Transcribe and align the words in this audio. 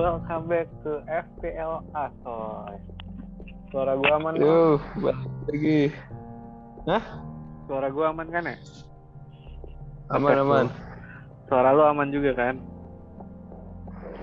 Welcome 0.00 0.48
back 0.48 0.64
to 0.88 1.04
FPL 1.04 1.84
Asoy. 1.92 2.80
Suara 3.68 4.00
gua 4.00 4.16
aman 4.16 4.32
kan? 4.32 4.48
Yuh, 4.48 4.80
balik 4.96 5.28
lagi. 5.44 5.80
Hah? 6.88 7.04
Suara 7.68 7.92
gua 7.92 8.08
aman 8.08 8.32
kan 8.32 8.48
ya? 8.48 8.56
Aman, 10.16 10.40
aman. 10.40 10.66
Suara 11.52 11.76
lu 11.76 11.84
aman 11.84 12.08
juga 12.08 12.32
kan? 12.32 12.56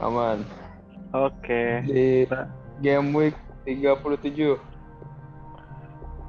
Aman. 0.01 0.49
Oke. 1.13 1.85
Di 1.85 2.25
game 2.81 3.13
week 3.13 3.37
37. 3.69 4.57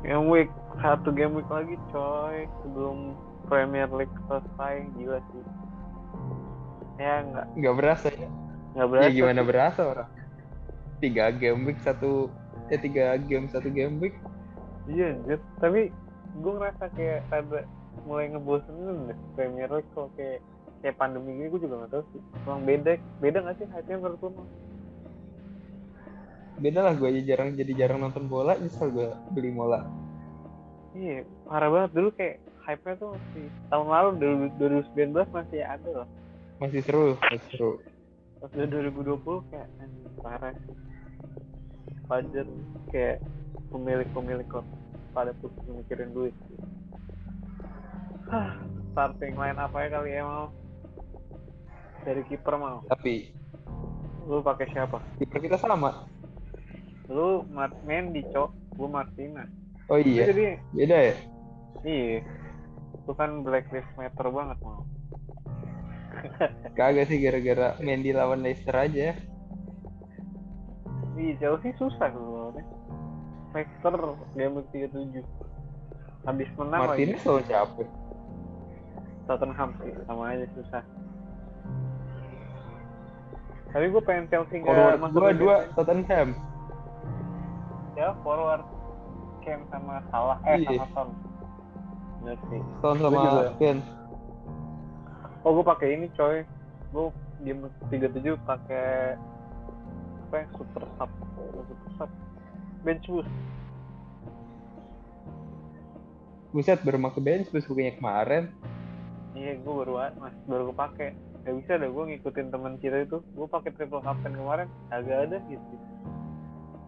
Game 0.04 0.28
week 0.28 0.52
satu 0.84 1.08
game 1.08 1.32
week 1.32 1.48
lagi 1.48 1.80
coy 1.88 2.44
sebelum 2.60 3.16
Premier 3.48 3.88
League 3.96 4.12
selesai 4.28 4.92
gila 4.92 5.24
sih. 5.32 5.44
Ya 7.01 7.24
nggak 7.24 7.46
Nggak 7.56 7.77
berasa 7.80 8.12
ya? 8.12 8.28
Nggak 8.77 8.88
berasa. 8.88 9.04
ya 9.06 9.10
gimana 9.14 9.40
sih. 9.40 9.48
berasa 9.48 9.80
orang? 9.84 10.10
Tiga 10.98 11.24
game 11.30 11.60
week 11.68 11.78
satu 11.80 12.28
eh 12.68 12.80
tiga 12.80 13.16
game 13.16 13.46
satu 13.48 13.68
game 13.70 13.96
week 14.02 14.16
Iya. 14.88 15.20
Tapi 15.60 15.92
gue 16.40 16.52
ngerasa 16.56 16.88
kayak 16.96 17.20
ada 17.28 17.64
mulai 18.09 18.32
ngebosenin 18.32 19.12
deh 19.12 19.18
Premier 19.36 19.68
League 19.68 19.88
kok 19.92 20.09
kayak 20.16 20.40
kayak 20.80 20.96
pandemi 20.96 21.36
gini 21.36 21.48
gue 21.52 21.60
juga 21.60 21.84
nggak 21.84 21.92
tahu 21.92 22.04
sih. 22.16 22.23
Emang 22.48 22.60
beda 22.64 22.92
beda 23.20 23.38
nggak 23.45 23.56
sih 23.60 23.66
hype-nya 23.68 23.96
menurut? 24.00 24.20
Mang? 24.32 24.48
beda 26.59 26.80
lah 26.82 26.95
gue 26.98 27.06
aja 27.06 27.23
jarang 27.23 27.54
jadi 27.54 27.73
jarang 27.87 28.02
nonton 28.02 28.26
bola 28.26 28.59
misal 28.59 28.90
gue 28.90 29.09
beli 29.30 29.54
bola 29.54 29.87
Iya, 30.98 31.23
parah 31.46 31.70
banget 31.70 31.90
dulu 31.95 32.09
kayak 32.18 32.42
hype-nya 32.66 32.95
tuh 32.98 33.09
masih 33.14 33.46
tahun 33.70 33.87
lalu 33.87 34.09
dulu 34.18 34.34
2019 34.90 35.30
masih 35.30 35.60
ada 35.62 35.88
loh. 36.02 36.09
masih 36.59 36.80
seru 36.82 37.14
masih 37.23 37.48
seru 37.54 37.73
Pas 38.38 38.50
udah 38.54 38.66
2020 38.70 39.50
kayak 39.50 39.68
parah. 40.22 40.54
Wajar 42.08 42.46
kayak 42.88 43.18
pemilik-pemilik 43.68 44.46
kok 44.48 44.64
pada 45.12 45.34
pusing 45.42 45.82
mikirin 45.82 46.14
duit. 46.14 46.32
Hah, 48.30 48.56
starting 48.92 49.34
line 49.36 49.59
apa 49.59 49.76
ya 49.84 49.88
kali 49.92 50.10
ya 50.16 50.22
mau? 50.24 50.46
Dari 52.06 52.22
kiper 52.30 52.54
mau. 52.56 52.80
tapi 52.88 53.34
Lu 54.28 54.44
pakai 54.44 54.68
siapa? 54.72 55.00
kiper 55.18 55.40
kita 55.40 55.56
sama 55.56 56.04
Lu 57.09 57.42
Mat 57.48 57.72
Mendy, 57.84 58.20
Cok. 58.32 58.76
Gua 58.78 59.02
Martina. 59.02 59.42
oh 59.90 59.98
iya 59.98 60.28
Jadi 60.28 60.54
beda 60.76 60.96
ya 61.10 61.14
iya. 61.82 62.20
Itu 62.94 63.12
kan 63.16 63.42
blacklist 63.42 63.88
meter 63.98 64.26
banget 64.28 64.59
mau. 64.62 64.84
Kagak 66.75 67.06
sih 67.06 67.19
gara-gara 67.19 67.75
Mendy 67.78 68.11
lawan 68.12 68.43
Leicester 68.43 68.75
aja 68.75 69.15
Di 71.19 71.34
Chelsea 71.43 71.75
susah 71.75 72.09
dulu 72.15 72.31
lawannya. 72.55 72.62
Leicester 73.50 73.94
game 74.37 74.55
week 74.55 74.69
37. 74.71 75.19
Habis 76.22 76.49
menang 76.55 76.81
lagi. 76.84 77.11
Martinez 77.11 77.22
lawan 77.27 77.44
siapa 77.44 77.83
Tottenham 79.27 79.71
sih 79.83 79.93
sama 80.06 80.22
aja 80.33 80.47
susah. 80.56 80.83
Tapi 83.69 83.84
gue 83.93 84.00
pengen 84.00 84.25
Chelsea 84.33 84.65
nggak 84.65 84.97
masuk 84.97 85.19
dua 85.21 85.31
dua. 85.37 85.56
Tottenham 85.77 86.33
Ya 87.93 88.15
forward 88.22 88.62
Ken 89.43 89.61
sama 89.69 90.00
Salah 90.09 90.39
eh 90.47 90.62
Iya. 90.62 90.81
sama 90.81 90.87
Son. 90.94 91.09
Sih. 92.49 92.62
Son 92.81 92.97
sama. 93.03 93.53
Ken 93.59 93.78
Oh 95.49 95.56
gue 95.56 95.65
pakai 95.65 95.97
ini 95.97 96.12
coy. 96.12 96.44
Gue 96.93 97.09
game 97.41 97.65
week 97.65 97.75
37 97.88 98.37
pakai 98.44 99.16
apa 100.28 100.34
yang 100.44 100.50
super 100.60 100.84
sub 101.00 101.10
super 101.32 101.91
sub 101.97 102.11
bench 102.84 103.06
boost 103.09 103.33
Buset 106.53 106.81
baru 106.84 107.00
make 107.00 107.21
bench 107.25 107.49
terus 107.49 107.65
bukannya 107.65 107.97
kemarin 107.97 108.45
iya 109.33 109.56
gue 109.56 109.72
baru 109.72 110.12
mas 110.21 110.37
baru 110.45 110.69
gue 110.69 110.77
pakai 110.77 111.09
gak 111.49 111.55
bisa 111.65 111.81
deh 111.81 111.89
gue 111.89 112.05
ngikutin 112.12 112.47
teman 112.53 112.77
kita 112.77 113.09
itu 113.09 113.25
gue 113.25 113.47
pakai 113.49 113.71
triple 113.72 114.05
captain 114.05 114.37
kemarin 114.37 114.69
agak 114.93 115.33
ada 115.33 115.39
gitu 115.49 115.75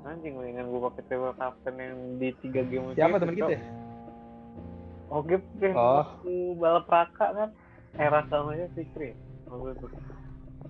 anjing 0.05 0.37
mendingan 0.37 0.69
gue 0.69 0.81
pakai 0.91 1.03
triple 1.09 1.37
captain 1.39 1.75
yang 1.81 1.97
di 2.21 2.29
tiga 2.45 2.61
game 2.69 2.93
siapa 2.93 3.17
teman 3.23 3.37
kita 3.41 3.57
oke 5.09 5.33
oke 5.39 5.69
Oh. 5.73 5.97
waktu 6.05 6.35
balap 6.61 6.87
raka 6.93 7.27
kan 7.33 7.51
era 7.97 8.21
namanya 8.27 8.67
Fikri? 8.75 9.17
Waktu 9.47 9.71
itu 9.75 9.87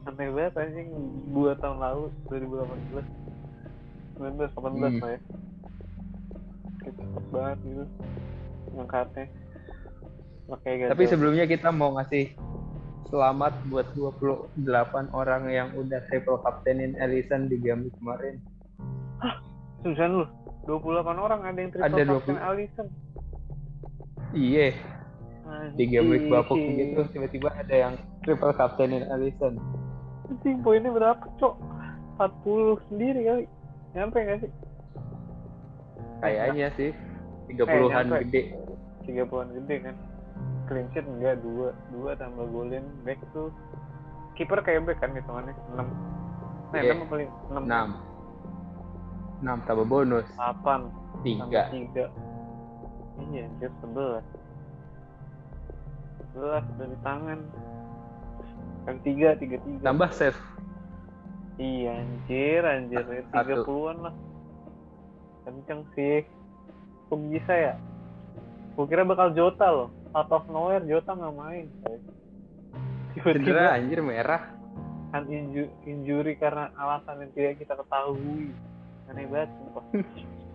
aneh 0.06 0.28
banget 0.32 0.54
anjing. 0.56 0.88
Dua 1.30 1.52
tahun 1.58 1.78
lalu 1.78 2.04
2018 2.32 3.04
19 4.16 4.48
18 4.52 4.56
Hmm. 4.56 5.00
lah 5.00 5.10
ya. 5.12 5.20
Cepet 6.80 7.24
banget 7.28 7.58
gitu. 7.64 7.84
Ngangkatnya. 8.72 9.24
Makanya 10.48 10.84
tapi 10.90 11.04
sebelumnya 11.06 11.44
kita 11.46 11.68
mau 11.70 11.94
ngasih 11.94 12.34
selamat 13.06 13.52
buat 13.66 13.86
28 13.94 15.10
orang 15.10 15.50
yang 15.50 15.68
udah 15.74 15.98
triple 16.06 16.38
captainin 16.40 16.94
Ellison 16.96 17.46
di 17.46 17.58
game 17.58 17.90
kemarin. 17.98 18.38
Susan 19.82 20.22
lu? 20.22 20.26
28 20.68 21.16
orang 21.16 21.40
ada 21.42 21.58
yang 21.58 21.70
triple 21.72 21.86
Ada 21.88 22.02
captain 22.04 22.36
20. 22.36 22.48
Alisson 22.50 22.86
iya 24.30 24.70
di 25.74 25.84
game 25.84 26.08
week 26.08 26.26
bapuk 26.26 26.56
gitu 26.56 27.00
tiba-tiba 27.10 27.48
ada 27.52 27.74
yang 27.74 27.94
triple 28.22 28.52
captainin 28.52 29.04
Ellison 29.06 29.58
Anjing 30.30 30.62
poinnya 30.62 30.94
berapa 30.94 31.26
cok? 31.42 31.54
40 32.14 32.78
sendiri 32.86 33.20
kali. 33.26 33.44
Nyampe 33.96 34.18
gak 34.22 34.38
sih? 34.46 34.52
Kayaknya 36.22 36.68
sih 36.76 36.90
30-an 37.50 38.14
Eh, 38.14 38.22
gede. 38.22 38.42
30an 39.08 39.48
gede 39.58 39.76
kan. 39.82 39.94
Clean 40.70 40.86
sheet 40.94 41.02
enggak 41.02 41.42
dua 41.42 41.74
dua 41.90 42.14
tambah 42.14 42.46
golin 42.46 42.86
back 43.02 43.18
tuh. 43.34 43.50
Kiper 44.38 44.62
kayak 44.62 44.86
back 44.86 45.02
kan 45.02 45.10
hitungannya 45.10 45.50
6 45.74 45.82
nah 46.70 46.78
Iya. 46.78 46.94
6 46.94 47.10
paling 47.10 47.30
6 47.50 47.66
6 47.66 47.90
6 49.42 49.66
tambah 49.66 49.86
bonus. 49.90 50.26
8 50.38 51.26
3 51.26 51.74
3 51.74 52.06
iya 53.26 53.44
anjir 53.44 53.70
11 53.82 54.22
11 56.34 56.80
dari 56.80 56.96
tangan 57.02 57.38
yang 58.86 58.98
3 59.02 59.38
3 59.38 59.82
3 59.82 59.86
tambah 59.86 60.10
save 60.14 60.38
Iya 61.60 61.92
anjir, 61.92 62.62
anjir. 62.64 63.04
Satu. 63.28 63.68
30-an 63.68 63.96
lah. 64.08 64.14
Kenceng 65.44 65.84
sih. 65.92 66.24
Kok 67.12 67.20
bisa 67.28 67.52
ya? 67.52 67.74
Gue 68.72 68.88
kira 68.88 69.04
bakal 69.04 69.36
Jota 69.36 69.68
loh. 69.68 69.88
Out 70.16 70.32
of 70.32 70.48
nowhere 70.48 70.80
Jota 70.88 71.12
nggak 71.12 71.36
main. 71.36 71.68
Tiba-tiba 73.12 73.76
anjir 73.76 74.00
merah 74.00 74.56
kan 75.10 75.26
inju- 75.26 75.74
injury 75.84 76.38
karena 76.38 76.72
alasan 76.80 77.28
yang 77.28 77.30
tidak 77.36 77.60
kita 77.60 77.76
ketahui. 77.76 78.56
Aneh 79.12 79.28
banget 79.28 79.50
sumpah. 79.60 79.84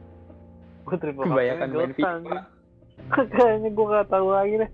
gue 0.90 0.98
triple 1.02 1.26
kebanyakan 1.30 1.68
captain 1.70 1.78
main 1.78 1.92
Jota, 1.94 2.10
FIFA. 2.18 2.42
Kayaknya 3.38 3.70
gue 3.78 3.86
gak 3.94 4.08
tahu 4.10 4.28
lagi 4.34 4.54
deh. 4.58 4.72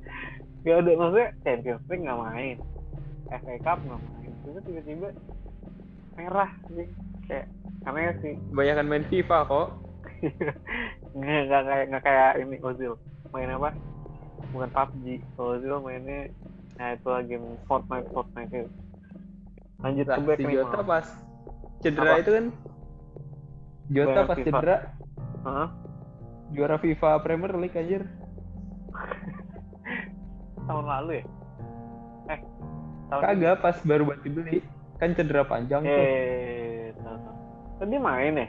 Gak 0.62 0.78
ada 0.78 0.92
maksudnya 0.94 1.28
Champions 1.42 1.84
League 1.90 2.04
nggak 2.06 2.20
main. 2.22 2.58
FA 3.32 3.56
Cup 3.64 3.80
nggak 3.82 4.02
main. 4.02 4.32
Terus 4.42 4.64
tiba-tiba 4.64 5.08
merah 6.14 6.52
sih. 6.70 6.88
Kayak 7.26 7.48
aneh 7.82 8.14
sih. 8.22 8.34
kebanyakan 8.54 8.86
main 8.86 9.06
FIFA 9.10 9.38
kok 9.50 9.68
nggak 11.18 11.42
nggak 11.50 11.62
kayak 11.66 11.86
nggak 11.90 12.04
kayak 12.06 12.30
ini 12.38 12.56
Ozil 12.62 12.94
main 13.34 13.50
apa 13.50 13.74
bukan 14.54 14.70
PUBG 14.70 15.06
Ozil 15.34 15.76
mainnya 15.82 16.30
nah 16.78 16.94
itu 16.94 17.08
lagi 17.10 17.36
Fortnite 17.66 18.10
Fortnite 18.14 18.52
itu 18.54 18.70
lanjut 19.82 20.06
Lah, 20.06 20.18
ke 20.18 20.22
back 20.22 20.38
si 20.38 20.44
nih 20.46 20.54
Jota 20.54 20.80
pas 20.86 21.08
cedera 21.82 22.06
Apa? 22.06 22.22
itu 22.22 22.32
kan 22.32 22.46
Jota 23.90 24.06
Juara 24.06 24.22
pas 24.30 24.38
FIFA. 24.38 24.46
cedera 24.46 24.76
Heeh. 25.42 25.68
juara 26.52 26.78
FIFA 26.78 27.10
Premier 27.26 27.54
League 27.58 27.74
anjir 27.74 28.04
tahun 30.72 30.86
lalu 30.88 31.12
ya? 31.20 31.26
Eh 32.32 32.40
tahun 33.12 33.22
kagak 33.28 33.56
pas 33.60 33.78
baru 33.84 34.02
buat 34.08 34.20
dibeli. 34.24 34.64
Kan 34.96 35.12
cedera 35.18 35.44
panjang 35.44 35.84
ini. 35.84 35.92
tuh. 35.92 36.00
Eh. 36.00 36.88
Tadi 37.82 37.98
main 38.00 38.34
ya? 38.40 38.48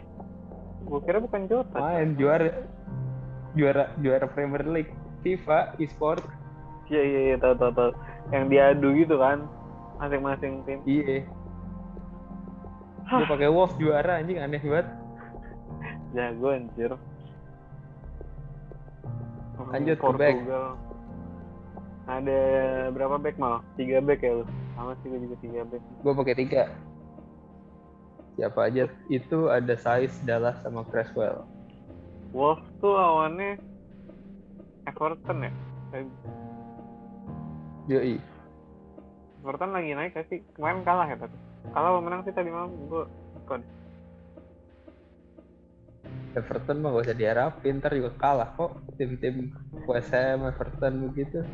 Gue 0.86 1.00
kira 1.02 1.18
bukan 1.18 1.50
Jota 1.50 1.82
main 1.82 2.14
juara. 2.14 2.62
Juara 3.58 3.90
juara 3.98 4.26
Premier 4.30 4.62
League. 4.70 4.92
FIFA 5.26 5.74
e-sport. 5.82 6.22
Iya 6.90 7.02
iya 7.02 7.20
iya 7.32 7.36
tahu 7.42 7.54
tahu 7.58 7.72
tahu. 7.74 7.90
Yang 8.30 8.44
diadu 8.52 8.88
gitu 8.94 9.16
kan? 9.18 9.46
Masing-masing 9.98 10.62
tim. 10.66 10.78
Iya. 10.86 11.26
Dia 13.06 13.26
pakai 13.28 13.48
Wolves 13.50 13.76
juara 13.78 14.18
anjing 14.22 14.38
aneh 14.38 14.62
banget. 14.62 14.88
Jago 16.12 16.48
anjir. 16.52 16.92
Lanjut 19.62 19.96
ke 19.96 20.12
back. 20.18 20.36
Ada 22.10 22.40
berapa 22.90 23.16
back 23.18 23.38
mal? 23.38 23.62
Tiga 23.78 24.02
back 24.02 24.20
ya 24.26 24.42
lu? 24.42 24.44
Sama 24.74 24.98
sih 25.00 25.06
gue 25.12 25.20
juga 25.22 25.36
tiga 25.38 25.60
back. 25.68 25.82
gue 25.82 26.12
pakai 26.12 26.36
tiga 26.36 26.62
Siapa 28.34 28.60
aja 28.64 28.88
itu 29.12 29.38
ada 29.52 29.74
Saiz, 29.76 30.16
Dallas 30.24 30.56
sama 30.64 30.82
Creswell. 30.88 31.44
Wolves 32.32 32.64
tuh 32.80 32.96
lawannya 32.96 33.60
Everton 34.88 35.46
ya 35.46 35.52
Eh, 35.92 36.08
Yoi. 37.92 38.16
Everton 39.44 39.70
lagi 39.76 39.92
naik 39.92 40.16
sih 40.32 40.40
kemarin 40.56 40.80
kalah 40.80 41.06
ya 41.06 41.16
tapi 41.20 41.36
kalah 41.76 41.92
apa 41.92 42.00
menang 42.00 42.24
sih 42.24 42.32
tadi 42.32 42.48
malam 42.48 42.72
gue 42.88 43.04
kok 43.44 43.60
Everton 46.32 46.80
mah 46.80 46.96
gak 46.96 47.12
usah 47.12 47.16
diharapin, 47.16 47.76
ntar 47.76 47.92
juga 47.92 48.16
kalah 48.16 48.56
kok. 48.56 48.72
Tim-tim 48.96 49.52
West 49.84 50.16
Ham, 50.16 50.48
Everton 50.48 51.12
begitu. 51.12 51.44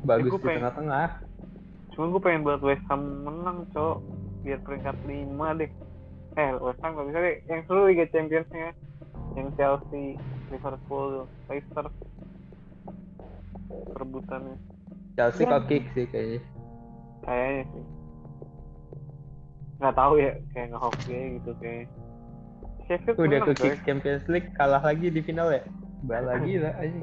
Bagus 0.00 0.30
di 0.30 0.38
pengen- 0.38 0.58
tengah-tengah. 0.62 1.08
cuma 1.88 2.04
gue 2.08 2.22
pengen 2.22 2.42
buat 2.42 2.60
West 2.60 2.86
Ham 2.86 3.02
menang 3.24 3.66
cok 3.68 3.96
biar 4.40 4.62
peringkat 4.62 4.96
5 5.02 5.26
deh 5.52 5.70
eh 6.36 6.50
West 6.56 6.78
Ham 6.78 6.94
gak 6.94 7.06
bisa 7.06 7.18
deh 7.18 7.36
yang 7.44 7.60
seru 7.64 7.80
Liga 7.84 8.06
Championsnya 8.06 8.70
yang 9.34 9.50
Chelsea 9.52 10.14
Liverpool 10.48 11.26
Leicester 11.48 11.90
perebutannya 13.88 14.54
Chelsea 15.12 15.42
Ya. 15.42 15.50
kok 15.50 15.62
kick 15.66 15.84
sih 15.90 16.06
kayaknya. 16.06 16.40
kayaknya 17.20 17.62
sih 17.66 17.84
nggak 19.78 19.94
tahu 19.94 20.12
ya 20.16 20.32
kayak 20.48 20.66
nggak 20.70 20.82
hoki 20.84 21.14
gitu 21.36 21.50
kayak 21.58 21.86
Sheffield 22.84 23.18
Udah 23.20 23.38
ke 23.44 23.52
Champions 23.84 24.24
League 24.26 24.48
kalah 24.54 24.80
lagi 24.80 25.06
di 25.08 25.20
final 25.20 25.50
ya. 25.50 25.60
Bah 26.00 26.18
lagi 26.20 26.56
lah 26.56 26.72
aja. 26.74 27.02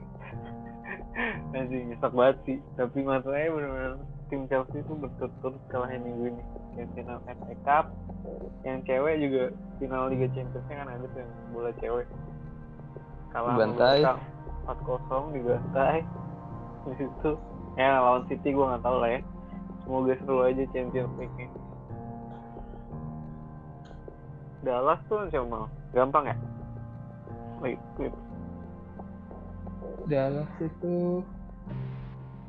Anjing 1.55 1.91
nyesek 1.91 2.11
banget 2.11 2.37
sih. 2.43 2.57
Tapi 2.75 2.99
masalahnya 3.01 3.49
benar-benar 3.55 3.93
tim 4.27 4.41
Chelsea 4.51 4.83
itu 4.83 4.93
berturut-turut 4.93 5.61
kalahnya 5.71 5.99
minggu 6.03 6.35
ini. 6.35 6.43
Yang 6.75 6.89
final 6.99 7.19
FA 7.23 7.55
Cup 7.63 7.85
yang 8.65 8.81
cewek 8.83 9.15
juga 9.21 9.43
final 9.77 10.09
Liga 10.11 10.27
Championsnya 10.33 10.75
kan 10.81 10.87
ada 10.89 11.05
tuh 11.07 11.19
yang 11.23 11.31
bola 11.53 11.71
cewek. 11.79 12.07
Kalah 13.31 13.53
mereka 13.55 14.13
4-0 14.65 15.35
dibantai. 15.35 15.99
Di 16.85 16.93
situ 16.99 17.31
ya 17.75 17.99
lawan 17.99 18.23
City 18.27 18.49
gue 18.51 18.65
nggak 18.65 18.83
tahu 18.83 18.97
lah 18.99 19.09
ya. 19.15 19.21
Semoga 19.85 20.13
seru 20.17 20.41
aja 20.41 20.63
Champions 20.73 21.13
League 21.21 21.35
nya 21.37 21.47
Dallas 24.65 24.97
tuh 25.05 25.29
siapa 25.29 25.69
gampang 25.93 26.25
ya? 26.25 26.35
Wait, 27.61 27.77
wait. 28.01 28.13
Dallas 30.05 30.49
itu 30.61 31.25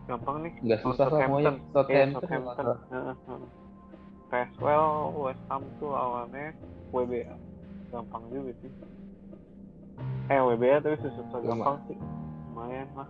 gampang 0.06 0.36
nih 0.46 0.52
nggak 0.62 0.80
susah. 0.86 1.10
Southampton. 1.10 1.54
Iya, 1.90 2.04
Southampton. 2.14 2.64
Southampton. 2.86 3.40
Creswell, 4.26 5.14
West 5.14 5.42
Ham 5.50 5.62
tuh 5.78 5.90
lawannya 5.94 6.54
WBA. 6.90 7.34
Gampang 7.90 8.22
juga 8.30 8.52
sih. 8.62 8.70
Eh 10.30 10.40
WBA 10.42 10.82
tapi 10.82 10.96
susah 11.02 11.40
gampang 11.42 11.78
sih. 11.90 11.98
Lumayan 12.52 12.88
lah. 12.94 13.08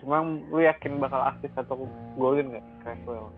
Cuma 0.00 0.18
lu 0.24 0.60
yakin 0.60 0.98
bakal 0.98 1.22
aktif 1.22 1.52
atau 1.54 1.86
golin 2.18 2.52
nggak 2.52 2.64
Creswell? 2.82 3.30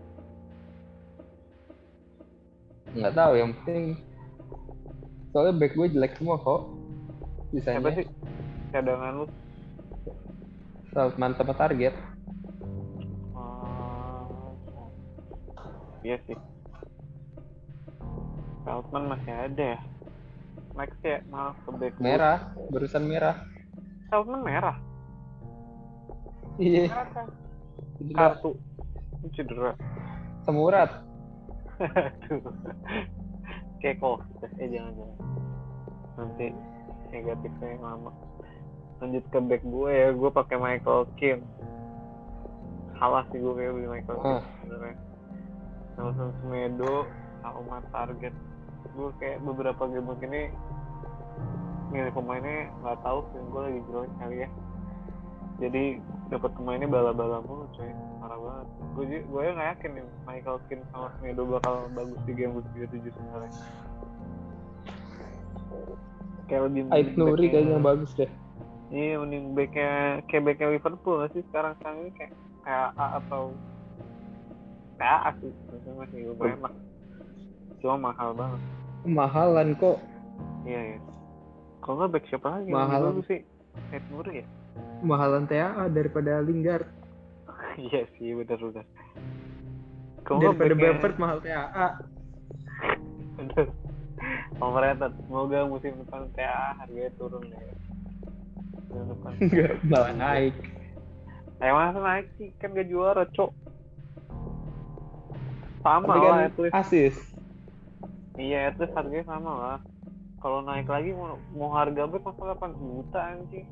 Nggak 2.95 3.13
tahu 3.15 3.33
yang 3.35 3.51
penting 3.61 3.99
soalnya 5.35 5.53
back 5.59 5.75
gue 5.75 5.87
jelek 5.91 6.15
semua 6.15 6.39
kok. 6.39 6.71
Siapa 7.51 7.59
Sisanya 7.59 7.91
sih 7.91 8.07
cadangan 8.71 9.23
lu? 9.23 9.25
Sama 10.95 11.51
target. 11.59 11.91
Oh, 13.35 14.39
iya 16.07 16.15
sih. 16.23 16.39
Feldman 18.63 19.11
masih 19.11 19.33
ada 19.35 19.65
ya. 19.75 19.79
Next 20.79 20.99
ya, 21.03 21.19
maaf 21.27 21.59
ke 21.67 21.71
back. 21.75 21.99
Merah, 21.99 22.55
barusan 22.71 23.03
merah. 23.11 23.43
Feldman 24.07 24.39
merah. 24.39 24.79
Iya, 26.55 26.87
kan? 27.11 27.27
cedera. 27.99 28.15
Kartu. 28.15 28.55
Cedera. 29.35 29.71
Semurat. 30.47 31.03
Covid. 33.99 34.23
Eh 34.63 34.67
jangan-jangan. 34.71 35.19
Nanti 36.17 36.47
negatifnya 37.13 37.77
lama. 37.83 38.09
Lanjut 39.05 39.21
ke 39.29 39.37
back 39.37 39.61
gue 39.61 39.91
ya. 39.93 40.09
Gue 40.11 40.29
pakai 40.33 40.57
Michael 40.57 41.05
Kim. 41.21 41.45
Salah 42.97 43.21
sih 43.29 43.37
gue 43.37 43.53
kayak 43.53 43.71
beli 43.77 43.87
Michael 43.87 44.17
Kim 44.17 44.33
Ah. 44.33 44.43
sebenarnya. 44.65 44.95
Nelson 45.95 46.29
Semedo 46.41 47.05
sama 47.39 47.77
target. 47.93 48.33
Gue 48.97 49.09
kayak 49.21 49.45
beberapa 49.45 49.85
game 49.85 50.09
ini 50.25 50.41
milih 51.93 52.11
pemainnya 52.11 52.67
nggak 52.81 52.97
tahu 53.07 53.23
sih 53.31 53.39
gue 53.39 53.61
lagi 53.61 53.79
jelek 53.87 54.11
kali 54.19 54.35
ya 54.43 54.49
jadi 55.63 55.83
dapat 56.27 56.51
pemainnya 56.59 56.89
bala-bala 56.91 57.39
mulu 57.45 57.69
coy 57.71 57.87
parah 58.19 58.35
banget 58.35 58.67
gue 58.97 59.05
gue 59.23 59.41
ya 59.45 59.51
nggak 59.55 59.69
yakin 59.77 59.91
nih 59.95 60.05
Michael 60.27 60.57
Keane 60.67 60.83
sama 60.91 61.07
Semedo 61.15 61.47
bakal 61.47 61.87
bagus 61.95 62.19
di 62.27 62.33
game 62.35 62.57
week 62.57 62.67
37 62.75 63.15
sebenarnya 63.15 63.51
kayak 66.45 66.61
lebih 66.69 66.81
mending 66.89 67.15
Nuri 67.17 67.45
kayaknya 67.49 67.79
bagus 67.81 68.11
deh. 68.13 68.29
Iya 68.89 69.17
mending 69.17 69.53
backnya 69.53 69.91
kayak 70.25 70.43
backnya 70.43 70.67
Liverpool 70.71 71.19
sih 71.31 71.41
sekarang 71.49 71.73
sekarang 71.77 71.97
ini 72.01 72.11
kayak 72.13 72.33
kayak 72.61 72.89
A 72.93 73.05
atau 73.19 73.53
kayak 74.95 75.19
A 75.21 75.31
sih 75.37 75.51
maksudnya 75.65 75.93
masih 75.97 76.19
lumayan 76.31 76.59
lah 76.61 76.73
cuma 77.79 77.95
mahal 78.03 78.29
banget 78.33 78.61
Mahalan 79.05 79.77
kok. 79.77 80.01
iya 80.65 80.81
iya 80.93 80.99
kalau 81.79 81.95
nggak 81.99 82.11
back 82.11 82.25
siapa 82.25 82.47
lagi 82.51 82.69
Mahal. 82.69 83.13
mahal 83.13 83.21
sih 83.23 83.39
Nuri 84.09 84.41
ya 84.41 84.47
Mahalan 84.95 85.45
TAA 85.45 85.91
daripada 85.91 86.41
Lingard. 86.41 86.87
iya 87.85 88.07
sih 88.15 88.33
bener 88.33 88.57
bener 88.57 88.85
kalau 90.25 90.41
Daripada 90.41 90.73
backnya- 90.73 90.81
Bamford 90.89 91.15
mahal 91.15 91.37
TAA. 91.39 91.87
Bener. 93.37 93.67
Overrated. 94.57 95.11
Semoga 95.21 95.59
musim 95.67 95.91
depan 96.01 96.25
TA 96.33 96.73
harganya 96.75 97.11
turun 97.13 97.45
deh. 97.45 97.61
Enggak, 99.41 99.71
malah 99.83 100.13
naik. 100.15 100.55
Eh 101.59 101.71
masa 101.71 101.99
naik 101.99 102.27
sih 102.35 102.51
kan 102.59 102.75
gak 102.75 102.87
juara 102.91 103.23
cok. 103.31 103.51
Sama 105.85 106.05
Tapi 106.09 106.19
lah 106.19 106.31
kan 106.33 106.47
at 106.49 106.57
least. 106.59 106.75
asis. 106.75 107.15
Iya 108.35 108.73
least 108.75 108.95
harganya 108.95 109.25
sama 109.29 109.51
lah. 109.55 109.79
Kalau 110.43 110.61
naik 110.61 110.85
lagi 110.85 111.15
mau, 111.15 111.39
mau 111.57 111.73
harga 111.73 112.05
back 112.05 112.21
masa 112.21 112.53
8 112.53 112.75
juta 112.77 113.19
anjing. 113.21 113.67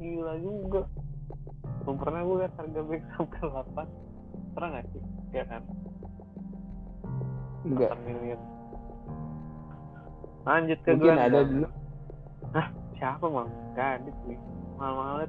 Gila 0.00 0.34
juga. 0.40 0.82
Belum 1.84 1.96
pernah 2.00 2.20
gue 2.24 2.36
liat 2.40 2.54
harga 2.56 2.80
back 2.86 3.02
sampai 3.16 3.40
8. 3.40 4.54
Pernah 4.56 4.68
gak 4.78 4.86
sih? 4.94 5.02
Ya 5.34 5.44
kan? 5.44 5.62
Enggak. 7.66 7.90
8 7.98 8.06
miliar. 8.06 8.40
Lanjut 10.48 10.78
ke 10.80 10.90
Mungkin 10.96 11.20
ada 11.20 11.40
dulu. 11.44 11.68
Siapa 13.00 13.24
bang? 13.24 13.48
Gak 13.72 13.88
ada 13.98 14.10
sih. 14.28 14.36
Mahal-mahal. 14.76 15.24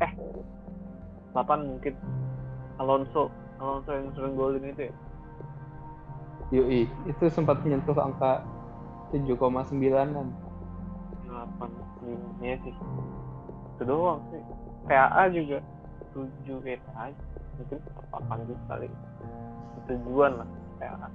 Eh, 0.00 0.12
8 1.36 1.68
mungkin. 1.68 1.94
Alonso. 2.80 3.28
Alonso 3.60 3.92
yang 3.92 4.08
sering 4.16 4.34
golin 4.34 4.64
itu 4.64 4.88
ya? 4.88 4.94
Yoi, 6.50 6.82
itu 7.06 7.24
sempat 7.30 7.60
menyentuh 7.62 7.94
angka 8.00 8.42
7,9an. 9.12 10.32
8. 11.28 11.70
Iya 12.40 12.56
sih. 12.64 12.74
Itu 13.76 13.82
doang 13.84 14.24
sih. 14.32 14.40
PAA 14.88 15.28
juga 15.30 15.60
7 16.16 16.64
kayak 16.64 16.82
aja. 16.96 17.24
Mungkin 17.60 17.78
8 18.10 18.48
juga 18.48 18.62
kali. 18.66 18.88
Tujuan 19.86 20.32
lah 20.40 20.48
PAA. 20.80 21.08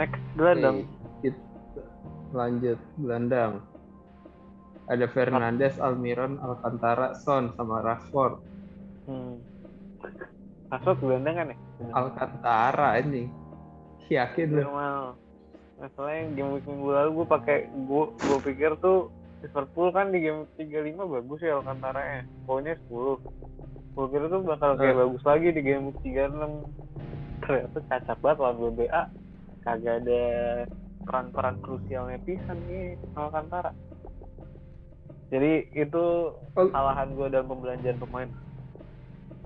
Next, 0.00 0.22
gelandang. 0.34 0.88
It- 0.88 0.99
lanjut 2.30 2.78
gelandang. 2.98 3.62
Ada 4.90 5.06
Fernandes, 5.06 5.78
Almiron, 5.78 6.42
Alcantara, 6.42 7.14
Son 7.14 7.54
sama 7.54 7.78
Rashford. 7.78 8.42
Hmm. 9.06 9.38
Rashford 10.66 10.98
gelandang 10.98 11.34
kan 11.38 11.46
ya? 11.54 11.56
Alcantara 11.94 12.98
anjing. 12.98 13.30
Yakin 14.10 14.46
lu? 14.50 14.66
normal 14.66 15.14
masalahnya 15.80 16.36
game 16.36 16.50
week 16.58 16.66
minggu 16.68 16.92
lalu 16.92 17.10
gue 17.22 17.26
pakai 17.30 17.58
gue 17.72 18.04
gue 18.12 18.38
pikir 18.52 18.76
tuh 18.84 19.08
Liverpool 19.40 19.88
kan 19.96 20.12
di 20.12 20.20
game 20.20 20.44
week 20.44 20.68
35 20.68 21.00
bagus 21.08 21.40
ya 21.40 21.56
Alcantara 21.56 22.00
nya 22.04 22.20
poinnya 22.44 22.76
10 22.90 23.16
gue 23.96 24.06
kira 24.12 24.26
tuh 24.28 24.42
bakal 24.44 24.76
kayak 24.76 24.92
Eh. 24.92 25.00
bagus 25.00 25.22
lagi 25.24 25.48
di 25.56 25.60
game 25.64 25.88
week 25.88 25.98
36 26.04 26.68
ternyata 27.40 27.78
cacat 27.88 28.18
banget 28.20 28.38
lawan 28.44 28.56
BBA 28.60 29.02
kagak 29.64 29.96
ada 30.04 30.22
peran-peran 31.04 31.56
krusialnya 31.64 32.18
pisan 32.22 32.58
nih 32.68 32.96
Alcantara 33.16 33.72
jadi 35.30 35.62
itu 35.78 36.04
kesalahan 36.58 37.14
gue 37.14 37.26
dalam 37.30 37.46
pembelanjaan 37.46 37.98
pemain. 38.02 38.30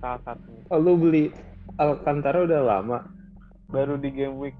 Salah 0.00 0.20
satunya. 0.24 0.64
Oh, 0.72 0.80
lu 0.80 0.96
beli 0.96 1.28
Alcantara 1.76 2.48
udah 2.48 2.62
lama. 2.64 3.00
baru 3.64 3.98
di 3.98 4.12
game 4.12 4.38
week 4.38 4.54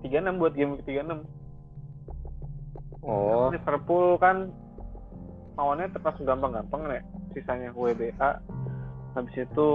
36 0.00 0.40
buat 0.40 0.54
game 0.56 0.80
week 0.80 0.86
36 0.88 1.28
Oh, 3.04 3.52
Liverpool 3.52 4.16
kan 4.16 4.48
lawannya 5.60 5.92
termasuk 5.92 6.24
gampang-gampang 6.24 6.88
nih 6.88 7.02
sisanya 7.36 7.76
WBA 7.76 8.30
habis 9.12 9.36
itu 9.36 9.70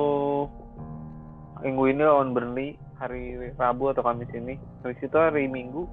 minggu 1.62 1.84
ini 1.94 2.02
lawan 2.02 2.34
Burnley 2.34 2.74
hari 3.02 3.50
Rabu 3.58 3.90
atau 3.90 4.06
Kamis 4.06 4.30
ini. 4.38 4.62
Habis 4.86 5.02
itu 5.02 5.18
hari 5.18 5.50
Minggu 5.50 5.90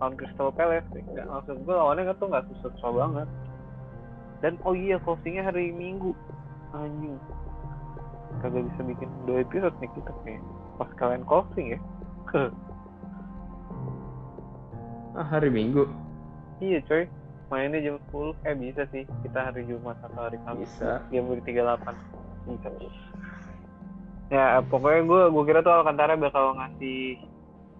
lawan 0.00 0.16
Crystal 0.16 0.48
Palace 0.48 0.88
nggak 0.96 1.28
maksud 1.28 1.60
gue 1.60 1.74
lawannya 1.76 2.08
nggak 2.08 2.16
tuh 2.16 2.28
nggak 2.32 2.44
susah-susah 2.48 2.92
banget. 2.96 3.28
Dan 4.40 4.56
oh 4.64 4.72
iya 4.72 4.96
closingnya 5.04 5.44
hari 5.44 5.68
Minggu. 5.76 6.16
Anjing. 6.72 7.20
Kagak 8.40 8.64
bisa 8.72 8.80
bikin 8.88 9.08
dua 9.28 9.44
episode 9.44 9.76
nih 9.84 9.90
kita 9.92 10.12
kayak 10.24 10.40
pas 10.80 10.90
kalian 10.96 11.24
closing 11.28 11.76
ya. 11.76 11.80
Ah, 15.10 15.26
hari 15.26 15.50
Minggu? 15.50 15.90
Iya 16.62 16.86
coy. 16.86 17.10
Mainnya 17.50 17.82
jam 17.82 17.98
10 18.14 18.46
eh 18.46 18.54
bisa 18.54 18.86
sih. 18.94 19.02
Kita 19.26 19.50
hari 19.50 19.66
Jumat 19.66 19.98
atau 20.06 20.22
hari 20.22 20.38
Kamis. 20.46 20.70
Bisa. 20.70 21.02
jam 21.10 21.26
38 21.26 21.50
bisa 22.46 22.70
ya 24.30 24.62
pokoknya 24.62 25.02
gue 25.04 25.22
gue 25.28 25.44
kira 25.44 25.60
tuh 25.60 25.74
Alcantara 25.74 26.14
bakal 26.14 26.54
ngasih 26.54 27.18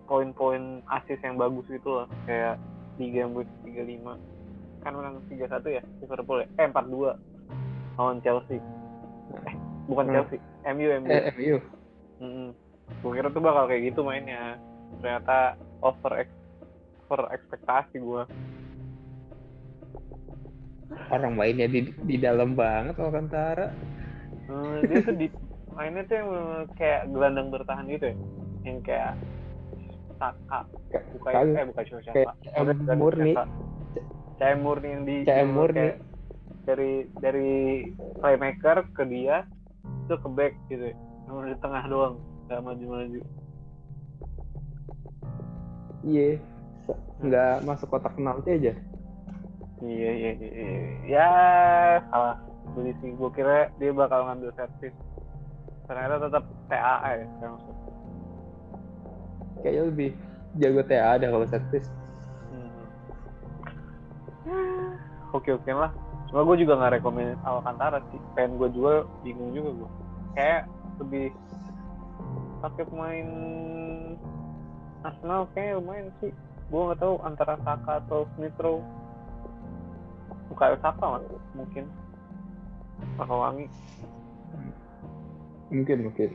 poin-poin 0.05 0.83
asis 0.91 1.23
yang 1.23 1.39
bagus 1.39 1.63
gitu 1.71 2.03
lah 2.03 2.07
kayak 2.27 2.59
di 2.99 3.07
game 3.09 3.33
week 3.33 3.47
35 3.63 4.19
kan 4.83 4.93
menang 4.93 5.23
3-1 5.31 5.47
ya 5.71 5.83
Liverpool 6.03 6.43
ya? 6.43 6.49
Eh 6.59 6.67
4-2 6.67 7.15
lawan 7.95 8.19
Chelsea. 8.21 8.59
Eh 9.47 9.55
bukan 9.87 10.05
Hmm. 10.09 10.15
Chelsea 10.19 10.39
MU 10.67 10.89
MU 10.99 11.09
Eh, 11.09 11.23
MU. 11.33 11.57
gue 12.91 13.13
kira 13.15 13.31
tuh 13.31 13.41
bakal 13.41 13.65
kayak 13.65 13.95
gitu 13.95 14.03
mainnya. 14.03 14.59
Ternyata 14.99 15.55
over 15.81 16.13
ex 16.19 16.29
over 17.07 17.31
ekspektasi 17.31 17.97
gue 17.97 18.23
Orang 21.11 21.39
mainnya 21.39 21.71
di 21.71 21.87
di 22.03 22.17
dalam 22.19 22.59
banget 22.59 22.99
Alcantara. 22.99 23.71
Hmm, 24.51 24.83
dia 24.83 24.99
tuh 25.01 25.15
di 25.15 25.27
mainnya 25.81 26.05
tuh 26.05 26.13
yang 26.15 26.29
kayak 26.77 27.09
gelandang 27.09 27.49
bertahan 27.49 27.89
gitu 27.89 28.05
ya 28.07 28.17
yang 28.63 28.79
kayak 28.81 29.17
Saka 30.15 30.69
Ka- 30.93 31.07
bukan 31.11 31.33
kagak. 31.33 31.57
eh 31.57 31.65
bukan 31.65 31.85
Shosaka 31.87 32.13
Kayak 32.13 32.29
CM 32.45 32.69
murni. 32.93 33.33
CM 34.37 34.59
murni 34.61 34.89
yang 34.91 35.03
di 35.03 35.17
CM 35.25 35.49
murni. 35.51 35.89
dari 36.61 36.93
dari 37.17 37.51
playmaker 38.21 38.85
ke 38.93 39.03
dia 39.03 39.49
itu 40.05 40.15
ke 40.15 40.29
back 40.29 40.53
gitu 40.69 40.93
ya 40.93 40.97
Cuma 41.25 41.49
di 41.49 41.57
tengah 41.57 41.85
doang 41.87 42.15
nggak 42.45 42.61
maju-maju 42.61 43.21
Iya. 46.03 46.37
Se- 46.83 47.01
Nggak 47.21 47.55
masuk 47.63 47.89
kotak 47.89 48.13
penalti 48.13 48.51
aja. 48.55 48.73
iya 49.81 50.11
iya 50.13 50.31
iya 50.37 50.51
iya. 50.53 50.69
ya 51.09 51.29
salah 52.07 52.37
beli 52.71 52.93
sih 53.01 53.11
gue 53.11 53.31
kira 53.33 53.73
dia 53.77 53.89
bakal 53.91 54.29
ngambil 54.29 54.53
servis 54.53 54.93
ternyata 55.91 56.31
tetap 56.31 56.45
TAA 56.71 57.11
ya 57.19 57.27
masuk 57.51 57.75
Kayaknya 59.61 59.83
lebih 59.93 60.11
jago 60.57 60.83
TA 60.89 61.21
ada 61.21 61.27
kalau 61.29 61.47
piece. 61.69 61.91
Hmm. 64.49 64.97
Oke 65.37 65.53
oke 65.53 65.71
lah. 65.71 65.93
Cuma 66.33 66.47
gue 66.49 66.57
juga 66.65 66.81
nggak 66.81 66.93
rekomend 67.01 67.37
Alcantara 67.45 68.01
sih. 68.09 68.21
Pengen 68.33 68.57
gue 68.57 68.69
jual 68.73 69.05
bingung 69.21 69.53
juga 69.53 69.71
gue. 69.85 69.91
Kayak 70.35 70.63
lebih 71.03 71.27
pakai 72.65 72.85
pemain 72.89 73.29
Arsenal 75.05 75.45
kayak 75.53 75.77
lumayan 75.77 76.09
sih. 76.25 76.33
Gue 76.73 76.81
nggak 76.89 77.01
tahu 77.05 77.15
antara 77.21 77.61
Saka 77.61 78.01
atau 78.07 78.25
Smith 78.35 78.57
Rowe. 78.57 78.81
Bukan 80.49 80.81
Saka 80.83 81.05
mas, 81.05 81.25
mungkin. 81.53 81.85
Saka 83.21 83.35
wangi. 83.35 83.67
Mungkin 85.71 85.99
mungkin. 86.11 86.31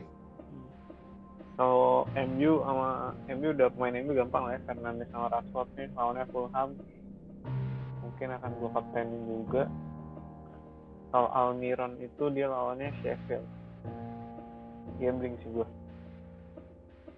Kalau 1.56 2.04
MU 2.12 2.52
sama 2.64 3.16
MU 3.32 3.48
udah 3.52 3.68
pemain 3.72 3.96
MU 4.04 4.12
gampang 4.12 4.44
lah 4.44 4.52
ya 4.56 4.60
karena 4.68 4.88
sama 5.08 5.26
Rashford 5.32 5.68
nih 5.76 5.88
lawannya 5.96 6.24
Fulham 6.28 6.70
mungkin 8.04 8.28
akan 8.36 8.50
gue 8.60 8.70
kaptenin 8.76 9.22
juga. 9.24 9.62
Kalau 11.12 11.28
Almiron 11.32 11.96
itu 12.00 12.24
dia 12.32 12.48
lawannya 12.48 12.92
Sheffield. 13.00 13.44
Gambling 15.00 15.36
sih 15.44 15.52
gue 15.52 15.68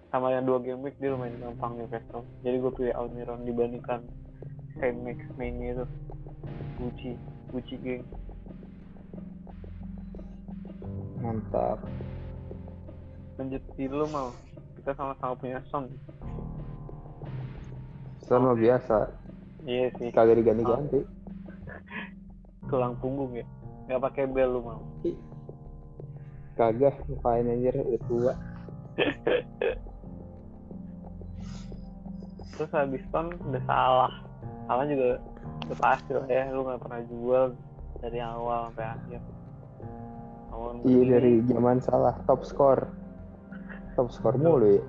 sama 0.09 0.33
yang 0.33 0.45
dua 0.45 0.57
game 0.57 0.81
week 0.81 0.97
dia 0.97 1.13
lumayan 1.13 1.37
gampang 1.37 1.77
Newcastle 1.77 2.25
jadi 2.41 2.57
gue 2.57 2.71
pilih 2.73 2.93
Almiron 2.97 3.45
dibandingkan 3.45 4.01
Saint 4.81 4.97
Max 5.05 5.21
mainnya 5.37 5.77
itu. 5.77 5.85
Gucci 6.79 7.11
Gucci 7.51 7.75
geng 7.83 8.03
Mantap. 11.19 11.83
Lanjut 13.39 13.63
di 13.79 13.87
lu 13.87 14.03
mau. 14.11 14.35
Kita 14.75 14.91
sama-sama 14.99 15.33
punya 15.39 15.63
Son 15.71 15.87
Son 18.27 18.43
mah 18.43 18.53
biasa. 18.59 19.07
iya 19.63 19.87
sih. 19.95 20.11
Kagak 20.11 20.43
diganti-ganti. 20.43 20.99
tulang 22.69 22.99
punggung 22.99 23.31
ya. 23.33 23.47
Nggak 23.87 24.01
pakai 24.11 24.27
bel 24.27 24.59
lu 24.59 24.61
mau. 24.61 24.83
Kagak, 26.59 26.99
ngapain 27.07 27.47
anjir 27.47 27.71
udah 27.79 28.01
tua. 28.11 28.33
terus 32.59 32.75
habis 32.75 32.99
ton 33.15 33.31
udah 33.31 33.63
salah. 33.63 34.11
Salah 34.67 34.83
juga 34.83 35.23
udah 35.63 35.77
pasti 35.79 36.11
lah 36.11 36.27
ya 36.27 36.51
lu 36.51 36.67
nggak 36.67 36.83
pernah 36.83 36.99
jual 37.07 37.55
dari 38.03 38.19
awal 38.19 38.67
sampai 38.67 38.85
akhir. 38.99 39.21
Awal 40.51 40.83
Iya 40.83 41.03
dari 41.07 41.39
zaman 41.47 41.79
salah 41.79 42.19
top 42.27 42.43
score. 42.43 42.83
Top 43.99 44.07
score 44.15 44.39
mulu 44.39 44.79
ya. 44.79 44.83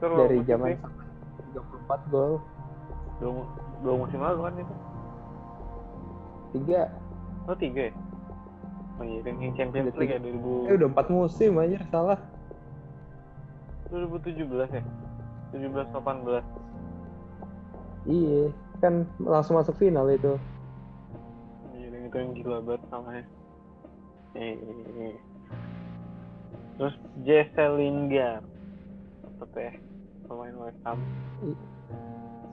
Dari 0.00 0.40
zaman 0.48 0.80
34 1.52 2.08
gol. 2.08 2.40
dua, 3.20 3.44
dua 3.84 3.94
musim 4.00 4.18
lalu 4.18 4.40
kan 4.40 4.54
itu 4.56 4.74
Tiga. 6.52 6.82
oh 7.44 7.54
tiga 7.54 7.82
ya 7.90 7.94
oh 8.96 9.04
iya 9.04 9.18
yang 9.22 9.54
Champions 9.54 9.94
League 9.94 10.10
ya 10.10 10.18
Eh 10.18 10.74
udah 10.74 10.88
4 10.90 11.06
musim 11.10 11.60
anjir 11.60 11.82
salah. 11.86 12.18
2000 13.90 14.48
2017 14.48 14.78
ya 14.78 14.82
17 15.52 15.92
18 15.92 16.42
Iya, 18.02 18.50
kan 18.82 19.06
langsung 19.22 19.54
masuk 19.60 19.78
final 19.78 20.10
itu. 20.10 20.34
iya 21.72 21.86
dan 21.88 22.00
itu 22.02 22.16
yang 22.18 22.30
gila 22.34 22.58
banget 22.64 22.82
namanya 22.90 23.24
eh, 24.34 24.54
eh, 24.58 24.78
eh. 24.98 25.14
Terus 26.76 26.94
Jesse 27.22 27.66
Lingard 27.76 28.44
tetep 29.22 29.52
ya 29.58 29.72
pemain 30.26 30.56
West 30.62 30.80
Ham. 30.86 30.98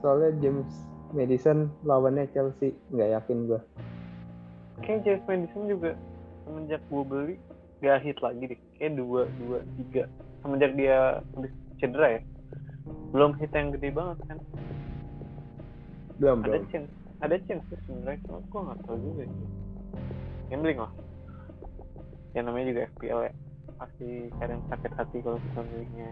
Soalnya 0.02 0.30
James 0.42 0.72
Madison 1.10 1.70
lawannya 1.82 2.26
Chelsea, 2.34 2.74
nggak 2.94 3.10
yakin 3.20 3.38
gua. 3.46 3.60
kayak 4.80 5.04
James 5.04 5.24
Madison 5.28 5.68
juga 5.68 5.90
semenjak 6.48 6.80
gue 6.88 7.04
beli 7.04 7.36
gak 7.84 8.00
hit 8.00 8.18
lagi 8.24 8.42
deh. 8.56 8.60
Kayak 8.80 8.92
dua 8.96 9.22
dua 9.44 9.58
tiga. 9.76 10.02
Semenjak 10.40 10.72
dia 10.72 11.20
habis 11.36 11.52
cedera 11.76 12.08
ya. 12.16 12.20
Belum 13.12 13.36
hit 13.36 13.52
yang 13.52 13.76
gede 13.76 13.88
banget 13.92 14.18
kan? 14.24 14.38
Belum 16.16 16.40
ada 16.44 16.56
belum. 16.56 16.64
chance 16.72 16.90
ada 17.20 17.36
chance 17.44 17.64
sih 17.68 17.78
sebenarnya. 17.84 18.20
Cuma 18.24 18.40
gue 18.40 18.60
nggak 18.66 18.78
tahu 18.88 18.96
juga 19.04 19.22
sih. 19.28 19.48
Gambling 20.48 20.78
lah. 20.80 20.92
Yang 22.32 22.44
namanya 22.48 22.66
juga 22.72 22.80
FPL 22.96 23.20
ya 23.28 23.32
pasti 23.80 24.28
kadang 24.36 24.60
sakit 24.68 24.92
hati 24.92 25.18
kalau 25.24 25.40
kita 25.40 25.60
milihnya 25.64 26.10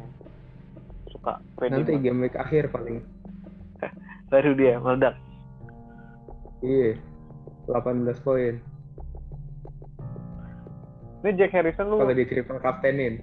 suka 1.13 1.33
pede 1.61 1.77
Nanti 1.77 1.93
game 2.01 2.25
week 2.25 2.37
akhir 2.37 2.73
paling. 2.73 3.05
baru 4.33 4.57
dia 4.57 4.81
meledak 4.81 5.15
Iya. 6.65 6.97
18 7.69 8.25
poin. 8.25 8.57
ini 11.19 11.31
Jack 11.37 11.53
Harrison 11.53 11.93
lu 11.93 12.01
Kalau 12.01 12.17
di 12.17 12.25
triple 12.25 12.59
captainin. 12.65 13.21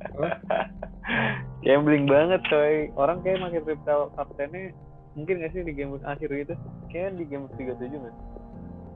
gambling 1.64 2.08
banget 2.08 2.40
coy 2.48 2.88
orang 2.96 3.20
kayak 3.20 3.40
makin 3.42 3.62
triple 3.64 4.08
kaptennya 4.16 4.72
mungkin 5.12 5.42
gak 5.42 5.52
sih 5.52 5.60
di 5.66 5.72
game 5.76 5.92
week 5.92 6.04
akhir 6.06 6.30
gitu 6.32 6.54
kayak 6.88 7.18
di 7.20 7.24
game 7.28 7.44
week 7.50 7.76
37 7.76 8.00
nggak 8.00 8.14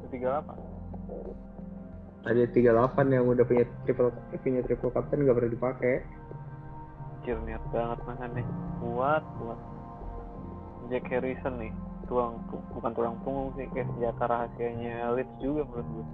sih 0.08 0.18
38 0.20 1.53
Ada 2.24 2.48
38 2.48 3.12
yang 3.12 3.28
udah 3.28 3.44
punya 3.44 3.64
triple 3.84 4.08
punya 4.40 4.60
triple 4.64 4.92
captain 4.96 5.28
nggak 5.28 5.36
pernah 5.36 5.52
dipakai. 5.52 5.94
Anjir 7.20 7.36
niat 7.44 7.64
banget 7.68 7.98
makannya 8.04 8.44
kuat 8.80 9.24
kuat 9.40 9.60
Jack 10.88 11.08
Harrison 11.08 11.56
nih 11.60 11.72
tulang 12.04 12.40
pu- 12.48 12.64
bukan 12.76 12.92
tulang 12.92 13.16
punggung 13.24 13.52
sih 13.56 13.64
kayak 13.72 13.88
senjata 13.92 14.24
rahasianya 14.28 15.12
Leeds 15.16 15.32
juga 15.40 15.64
menurut 15.64 15.88
gue 15.88 16.06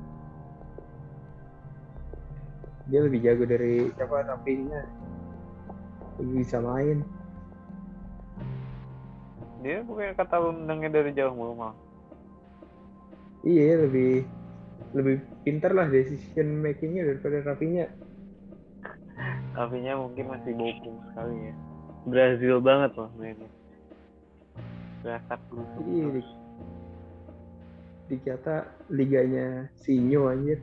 Dia 2.91 3.01
lebih 3.07 3.23
jago 3.23 3.45
dari 3.47 3.87
siapa 3.95 4.27
Rafinha. 4.27 4.83
Lebih 6.19 6.35
bisa 6.43 6.59
main. 6.59 7.07
dia 9.61 9.85
bukannya 9.85 10.17
kata 10.17 10.35
lu 10.41 10.57
dari 10.89 11.13
jauh 11.13 11.37
mulu 11.37 11.53
mal 11.53 11.77
Iya 13.45 13.85
lebih 13.85 14.25
lebih 14.97 15.23
pintar 15.47 15.73
lah 15.73 15.87
decision 15.87 16.61
makingnya 16.61 17.07
daripada 17.07 17.47
Rafinya. 17.47 17.87
Rafinya 19.55 19.93
mungkin 20.01 20.25
masih 20.33 20.53
bopung 20.57 20.97
sekali 21.11 21.51
ya 21.51 21.55
Brazil 22.09 22.65
banget 22.65 22.97
loh 22.97 23.13
mainnya 23.21 23.51
Gasak 25.05 25.41
busuk 25.53 25.85
Iya, 25.85 26.07
di, 26.13 26.23
dikata 28.13 28.69
liganya 28.93 29.65
Sinyo 29.81 30.29
anjir. 30.29 30.61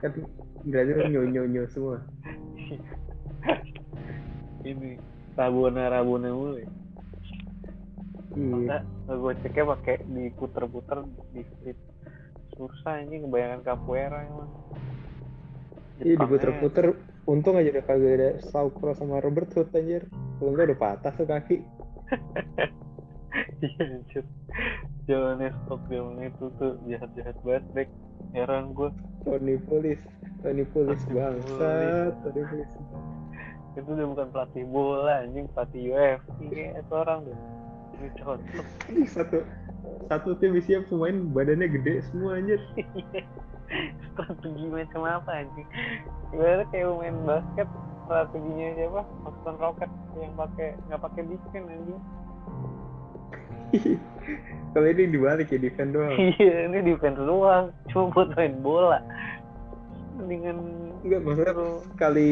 Kan 0.00 0.16
Brazil 0.64 1.12
nyo 1.12 1.22
nyo 1.28 1.42
nyo 1.44 1.64
semua. 1.68 2.00
ini 4.68 4.96
Rabona 5.36 5.92
Rabona 5.92 6.28
mulu 6.32 6.56
ya 6.60 6.68
Iya. 8.36 8.86
Gue 9.10 9.34
ceknya 9.42 9.74
pakai 9.76 10.06
diputer-puter 10.06 11.02
di 11.34 11.42
strip 11.44 11.78
susah 12.60 13.00
ini 13.00 13.24
kebayangan 13.24 13.64
capoeira 13.64 14.28
emang 14.28 14.50
Iya 16.00 16.16
diputer-puter. 16.16 16.96
Untung 17.28 17.60
aja 17.60 17.76
udah 17.76 17.84
kagak 17.84 18.12
ada 18.16 18.30
Saukro 18.48 18.96
sama 18.96 19.20
Robert 19.20 19.52
Hood 19.52 19.68
anjir. 19.76 20.08
Kalau 20.40 20.56
udah 20.56 20.72
patah 20.72 21.12
tuh 21.12 21.28
kaki. 21.28 21.60
iya 23.64 23.84
anjir 23.84 24.24
jalannya 25.10 25.50
stop 25.66 25.82
zaman 25.90 26.22
itu 26.22 26.46
tuh 26.54 26.78
jahat-jahat 26.86 27.36
banget 27.42 27.64
Dek. 27.74 27.90
heran 28.30 28.70
gue 28.78 28.90
Tony 29.26 29.58
Pulis. 29.66 29.98
Tony 30.46 30.62
Pulis 30.70 31.02
Tony 31.02 31.18
bangsat. 31.18 32.14
Tony 32.22 32.42
Pulis. 32.46 32.72
itu 33.78 33.86
udah 33.86 34.06
bukan 34.12 34.26
pelatih 34.34 34.64
bola 34.66 35.22
anjing 35.22 35.46
pelatih 35.54 35.94
UFC 35.94 36.36
kayak 36.50 36.82
itu 36.82 36.94
orang 36.94 37.22
tuh 37.22 37.38
ini 37.96 38.08
cocok 38.18 38.66
Satu 39.06 39.38
satu 40.06 40.34
tim 40.36 40.52
isinya 40.52 40.82
pemain 40.84 41.16
badannya 41.28 41.68
gede 41.70 42.02
semua 42.06 42.36
anjir. 42.36 42.60
strategi 44.10 44.66
macam 44.66 45.00
apa 45.04 45.30
anjing 45.36 45.68
ibaratnya 46.30 46.66
kayak 46.68 46.90
main 46.92 47.16
basket 47.22 47.68
strateginya 48.02 48.68
siapa 48.74 49.00
Houston 49.22 49.56
Rockets 49.56 49.96
yang 50.16 50.32
pakai 50.34 50.68
nggak 50.84 51.00
pakai 51.00 51.22
defense 51.24 51.68
anjing 51.68 52.00
Kalau 54.70 54.86
ini 54.86 55.06
dibalik 55.08 55.46
ya 55.48 55.58
defend 55.58 55.94
doang. 55.94 56.14
iya 56.34 56.66
ini 56.66 56.82
defense 56.84 57.18
doang 57.18 57.70
cuma 57.88 58.10
buat 58.10 58.34
main 58.34 58.54
bola 58.58 58.98
mendingan 60.16 60.58
Enggak 61.00 61.20
maksudnya 61.22 61.54
suruh- 61.54 61.82
sekali 61.88 62.30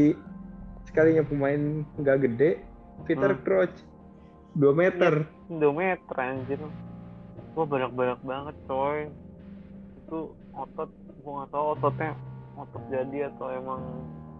sekalinya 0.85 1.23
pemain 1.23 1.62
nggak 1.95 2.19
gede, 2.21 2.50
Peter 3.05 3.31
Hmm. 3.31 3.43
Crouch 3.43 3.76
2 4.55 4.75
meter. 4.75 5.25
Indometer 5.49 6.17
anjir 6.19 6.61
gua 7.55 7.64
banyak-banyak 7.64 8.21
banget 8.23 8.57
coy 8.67 8.99
itu 9.99 10.19
otot 10.52 10.90
gua 11.23 11.33
nggak 11.43 11.50
tahu 11.52 11.64
ototnya 11.76 12.12
otot 12.57 12.83
jadi 12.90 13.19
atau 13.33 13.47
emang 13.52 13.83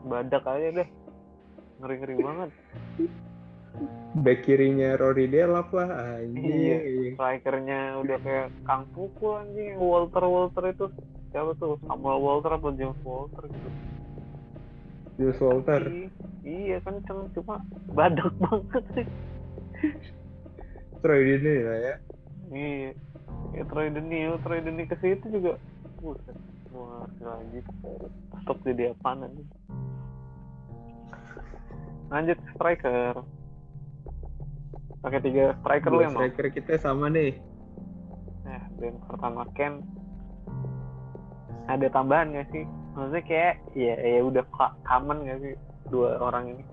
badak 0.09 0.45
aja 0.47 0.69
deh 0.83 0.89
ngeri-ngeri 1.79 2.17
banget 2.19 2.51
Back 4.19 4.43
kirinya 4.43 4.99
Rory 4.99 5.31
Delap 5.31 5.71
lah 5.71 6.19
anjing. 6.19 6.43
Iya. 6.43 6.79
strikernya 7.15 8.03
udah 8.03 8.19
kayak 8.19 8.49
Kang 8.67 8.91
Pukul 8.91 9.39
anjing 9.47 9.79
Walter 9.79 10.25
Walter 10.27 10.75
itu 10.75 10.91
siapa 11.31 11.55
tuh 11.61 11.79
Samuel 11.87 12.19
Walter 12.19 12.59
atau 12.59 12.75
James 12.75 12.99
Walter 13.07 13.47
gitu 13.47 13.71
Jules 15.19 15.39
Walter. 15.39 15.81
I- 15.87 16.11
iya 16.43 16.83
kenceng 16.83 17.31
cuma 17.37 17.63
badak 17.95 18.33
banget 18.43 18.85
sih 18.97 19.07
Troy 20.99 21.21
Deeney 21.23 21.63
lah 21.63 21.79
ya. 21.79 21.95
Iya. 22.53 22.91
Ya 23.57 23.63
Troy 23.69 23.89
Troy 24.45 24.59
Deeney 24.61 24.87
ke 24.89 24.97
situ 25.01 25.27
juga. 25.33 25.57
Buset 25.99 26.37
ngerti 26.73 27.23
lagi. 27.25 27.61
Stop 28.45 28.59
jadi 28.63 28.93
apaan 28.95 29.27
aja. 29.27 29.45
Lanjut 32.09 32.39
striker. 32.57 33.15
Pakai 34.99 35.21
tiga 35.23 35.55
striker 35.63 35.91
lu 35.95 36.03
emang? 36.03 36.15
striker 36.19 36.47
kita 36.51 36.75
sama 36.81 37.07
nih. 37.13 37.39
Nah, 38.43 38.63
dan 38.81 38.95
pertama 39.07 39.43
Ken. 39.55 39.85
Ada 41.69 41.93
tambahan 41.93 42.33
gak 42.33 42.49
sih? 42.49 42.65
Maksudnya 42.97 43.23
kayak 43.29 43.55
ya 43.77 43.95
ya 43.95 44.21
udah 44.25 44.45
common 44.89 45.29
gak 45.29 45.39
sih? 45.45 45.55
Dua 45.93 46.17
orang 46.19 46.57
ini? 46.57 46.65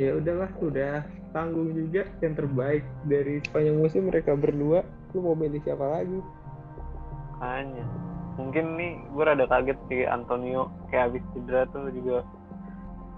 Ya 0.00 0.18
udahlah, 0.18 0.50
udah 0.58 1.06
tanggung 1.32 1.72
juga 1.72 2.04
yang 2.20 2.36
terbaik 2.36 2.84
dari 3.08 3.40
sepanjang 3.44 3.76
musim 3.80 4.02
mereka 4.08 4.36
berdua. 4.36 4.84
Lu 5.12 5.24
mau 5.24 5.36
milih 5.36 5.60
siapa 5.64 5.82
lagi? 5.82 6.20
Hanya 7.42 7.84
mungkin 8.38 8.80
nih 8.80 8.96
gue 9.12 9.24
rada 9.28 9.44
kaget 9.44 9.76
sih 9.92 10.08
Antonio 10.08 10.72
kayak 10.88 11.12
habis 11.12 11.24
cedera 11.36 11.68
tuh 11.68 11.92
juga 11.92 12.24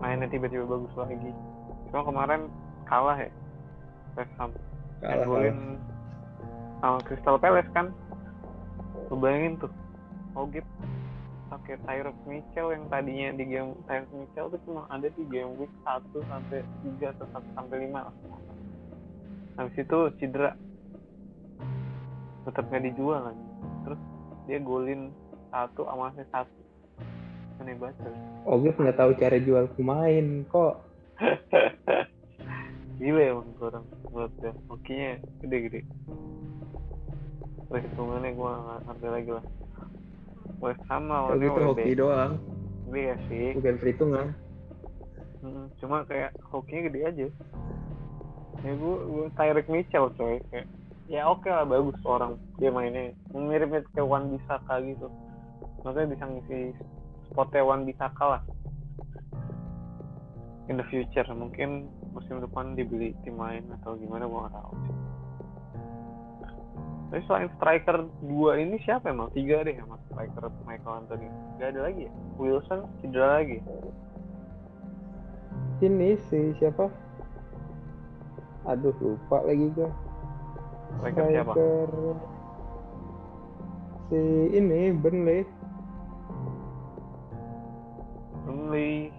mainnya 0.03 0.27
tiba-tiba 0.27 0.67
bagus 0.67 0.91
lagi. 0.99 1.31
Cuma 1.91 2.03
kemarin 2.03 2.51
kalah 2.89 3.19
ya 3.19 3.31
West 4.19 4.35
Ham. 4.39 4.51
Kalah, 5.03 5.27
golin 5.27 5.79
sama 6.83 6.99
Crystal 7.07 7.37
Palace 7.39 7.71
kan. 7.75 7.95
Lu 9.11 9.19
bayangin 9.19 9.59
tuh. 9.59 9.71
Ogip 10.35 10.67
pakai 11.65 11.81
Tyrese 11.81 12.25
Mitchell 12.29 12.77
yang 12.77 12.85
tadinya 12.93 13.29
di 13.41 13.45
game 13.49 13.73
Tyrese 13.89 14.13
Mitchell 14.13 14.53
tuh 14.53 14.61
cuma 14.69 14.85
ada 14.93 15.09
di 15.09 15.25
game 15.33 15.57
week 15.57 15.73
1 15.81 16.13
sampai 16.13 16.61
3 17.01 17.17
atau 17.17 17.25
1 17.25 17.57
sampai 17.57 17.77
5 17.89 18.05
lah. 18.05 18.17
Habis 19.57 19.77
itu 19.81 19.99
cedera. 20.21 20.53
Tetap 22.45 22.69
nggak 22.69 22.85
dijual 22.85 23.33
lagi. 23.33 23.47
Terus 23.81 24.01
dia 24.45 24.59
golin 24.61 25.09
satu 25.49 25.89
sama 25.89 26.13
assist 26.13 26.29
satu. 26.29 26.61
Aneh 27.65 27.81
banget. 27.81 28.13
Ogif 28.45 28.77
nggak 28.77 29.01
tahu 29.01 29.17
cara 29.17 29.37
jual 29.41 29.65
pemain 29.73 30.45
kok. 30.53 30.85
Gila 33.01 33.23
emang 33.25 33.49
orang 33.65 33.89
menurut 34.13 34.33
gue. 34.37 34.53
Hokinya 34.69 35.17
gede-gede. 35.41 35.81
Perhitungannya 37.73 38.37
gue 38.37 38.51
nggak 38.53 38.81
ngerti 38.85 39.09
lagi 39.09 39.31
lah. 39.33 39.45
West 40.59 40.81
Ham 40.89 41.07
Kalau 41.07 41.31
lawannya 41.31 41.47
itu 41.47 41.61
hoki 41.63 41.83
WB. 41.85 41.99
doang, 41.99 42.33
Iya 42.89 43.15
sih. 43.27 43.47
bukan 43.55 43.75
perhitungan. 43.77 44.27
Mm, 45.41 45.67
Cuma 45.77 45.97
kayak 46.05 46.33
hokinya 46.47 46.83
gede 46.89 47.01
aja. 47.05 47.27
Ya 48.61 48.73
gue, 48.73 48.97
gue 49.03 49.27
Tyreek 49.35 49.69
Mitchell 49.69 50.09
coy. 50.15 50.41
Kayak, 50.49 50.69
ya 51.05 51.29
oke 51.29 51.45
lah 51.45 51.65
bagus 51.65 52.01
orang 52.03 52.41
dia 52.57 52.71
mainnya. 52.71 53.13
Mirip-mirip 53.29 53.85
kayak 53.93 54.09
Wan 54.09 54.33
Bisaka 54.33 54.81
gitu. 54.81 55.13
Makanya 55.83 56.17
bisa 56.17 56.25
ngisi 56.25 56.59
spotnya 57.29 57.61
Wan 57.61 57.85
Bisaka 57.85 58.25
lah. 58.25 58.43
In 60.65 60.81
the 60.81 60.87
future 60.89 61.29
mungkin 61.29 61.93
musim 62.17 62.41
depan 62.41 62.73
dibeli 62.73 63.13
tim 63.21 63.37
lain 63.37 63.69
atau 63.75 64.01
gimana 64.01 64.25
gue 64.25 64.39
nggak 64.39 64.55
tahu. 64.55 64.73
Tapi 67.11 67.21
selain 67.29 67.51
striker 67.61 68.09
dua 68.25 68.59
ini 68.59 68.77
siapa 68.83 69.13
emang? 69.13 69.31
Tiga 69.37 69.63
deh 69.63 69.77
emang 69.77 70.01
striker 70.11 70.51
Michael 70.67 71.05
Anthony. 71.05 71.29
Gak 71.61 71.77
ada 71.77 71.81
lagi 71.91 72.09
ya? 72.09 72.13
Wilson 72.41 72.89
cedera 73.01 73.41
lagi. 73.41 73.59
Ini 75.85 76.17
si 76.31 76.57
siapa? 76.59 76.89
Aduh 78.67 78.97
lupa 78.99 79.45
lagi 79.45 79.69
gua. 79.77 79.91
Striker 80.99 81.25
siapa? 81.29 81.53
Si 84.11 84.21
ini 84.57 84.93
Burnley. 84.97 85.45
Burnley. 88.45 89.13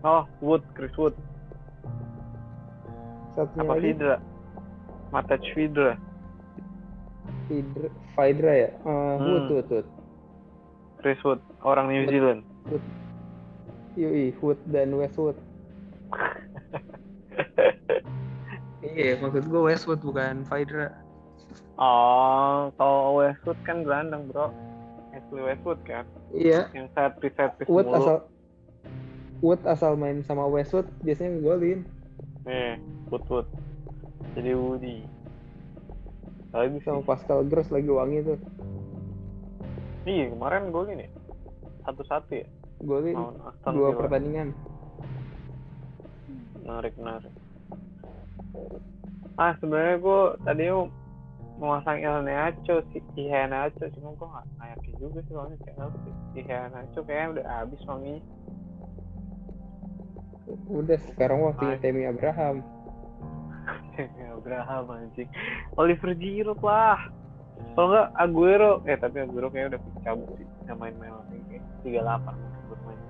Oh, 0.00 0.24
Wood, 0.40 0.64
Chris 0.72 0.96
Wood. 0.96 1.12
Satunya 3.36 3.62
Apa 3.68 3.72
lagi 3.76 3.92
Vidra. 5.52 6.00
Vidra, 7.46 7.88
Vidra 8.14 8.52
ya. 8.54 8.70
Eh, 8.70 8.78
Hmm. 8.80 9.18
Wood, 9.20 9.46
Wood, 9.50 9.68
Wood. 9.70 9.88
Chris 10.98 11.20
Wood, 11.20 11.40
orang 11.62 11.88
New 11.88 12.04
Zealand. 12.06 12.40
Yui, 13.94 14.30
Wood 14.38 14.60
dan 14.66 14.94
Westwood. 14.94 15.34
Iya, 18.82 19.20
maksud 19.20 19.44
gue 19.46 19.62
Westwood 19.62 20.00
bukan 20.00 20.42
Vidra. 20.44 20.88
oh, 21.76 22.72
kalau 22.74 23.20
Westwood 23.20 23.60
kan 23.62 23.80
gelandang, 23.80 24.26
bro. 24.26 24.48
Ashley 25.10 25.42
Westwood 25.42 25.80
kan, 25.82 26.06
Iya, 26.30 26.70
yang 26.70 26.86
set 26.90 27.18
piece 27.18 27.34
set 27.34 27.52
piece 27.56 27.66
Wood 27.66 27.84
mulu. 27.84 27.98
asal 27.98 28.16
Wood 29.40 29.62
asal 29.64 29.92
main 29.94 30.20
sama 30.20 30.44
Westwood 30.44 30.88
biasanya 31.00 31.36
ngegolin. 31.36 31.80
Nih, 32.44 32.76
Wood 33.08 33.24
Wood. 33.26 33.48
Jadi 34.32 34.50
Woody. 34.52 34.96
Lagi. 36.50 36.78
Sama 36.82 37.02
Pascal 37.06 37.46
Gross 37.46 37.70
lagi 37.70 37.90
wangi 37.90 38.26
tuh. 38.26 38.38
Iya, 40.08 40.32
kemarin 40.32 40.72
golin 40.74 41.04
ya. 41.04 41.10
Satu-satu 41.86 42.30
ya. 42.34 42.46
Golin 42.80 43.16
dua 43.68 43.92
Villa. 43.92 43.98
pertandingan. 44.00 44.48
Menarik, 46.60 46.94
menarik. 46.96 47.32
ah 49.40 49.56
sebenarnya 49.56 49.96
gue 50.04 50.20
tadi 50.44 50.62
mau 50.68 50.84
masang 51.80 51.96
El 51.96 52.28
Nacho 52.28 52.84
si 52.92 53.00
Ihe 53.16 53.48
Nacho 53.48 53.88
cuma 53.96 54.12
gue 54.12 54.28
gak, 54.28 54.44
gak 54.60 54.68
yakin 54.76 54.92
juga 55.00 55.18
sih 55.24 55.32
soalnya 55.32 55.56
Chelsea 55.64 56.12
Ihe 56.36 56.58
Nacho 56.68 57.00
kayaknya 57.08 57.28
udah 57.32 57.44
habis 57.48 57.80
wanginya 57.88 58.20
Udah 60.70 60.98
sekarang 61.14 61.46
waktunya. 61.46 61.78
Temi 61.78 62.02
Abraham. 62.06 62.62
Abraham 64.36 64.84
anjing. 64.90 65.28
Oliver 65.74 66.12
Giroud 66.14 66.60
lah. 66.60 66.98
Kalau 67.74 67.88
nggak 67.88 68.08
Aguero. 68.14 68.72
Eh 68.84 68.96
tapi 68.96 69.20
Aguero 69.20 69.48
kayaknya 69.48 69.76
udah 69.76 69.80
cabut 70.02 70.28
sih. 70.34 70.46
Nggak 70.64 70.76
main-main 70.76 71.12
lagi 71.12 71.38
kayak 71.46 71.64
38 71.84 72.32
mungkin 72.32 72.62
bermain 72.70 73.00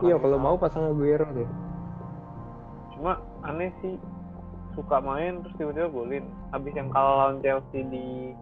Iya 0.00 0.16
kalau 0.16 0.38
mau 0.38 0.56
pasang 0.56 0.84
Aguero 0.86 1.26
tuh. 1.32 1.48
cuma 2.92 3.14
aneh 3.42 3.70
sih. 3.78 3.94
Suka 4.74 4.98
main 4.98 5.42
terus 5.42 5.54
tiba-tiba 5.56 5.86
golin. 5.88 6.24
Habis 6.50 6.74
yang 6.74 6.90
kalah 6.90 7.14
lawan 7.24 7.38
Chelsea 7.40 7.82
di 7.84 8.34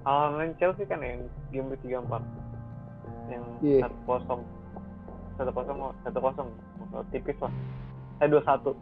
kalah 0.00 0.30
lawan 0.32 0.54
Chelsea 0.56 0.84
kan 0.84 0.98
yang 0.98 1.22
game 1.50 1.70
week 1.70 1.82
34 1.82 2.22
yang 3.28 3.42
Iya. 3.60 3.86
satu 3.86 3.98
kosong. 4.06 4.42
Satu 5.34 5.50
kosong 5.50 5.78
satu 6.02 6.18
kosong. 6.18 6.48
Tipis 7.10 7.29
eh 8.20 8.28
dua 8.28 8.42
satu 8.44 8.76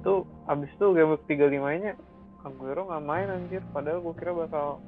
tuh 0.00 0.24
habis 0.44 0.70
itu 0.70 0.86
game 0.90 1.14
week 1.14 1.22
35 1.28 1.84
nya 1.84 1.92
Aguero 2.40 2.88
nggak 2.88 3.04
main 3.04 3.28
anjir 3.28 3.60
padahal 3.70 4.00
gue 4.00 4.14
kira 4.16 4.32
bakal 4.32 4.80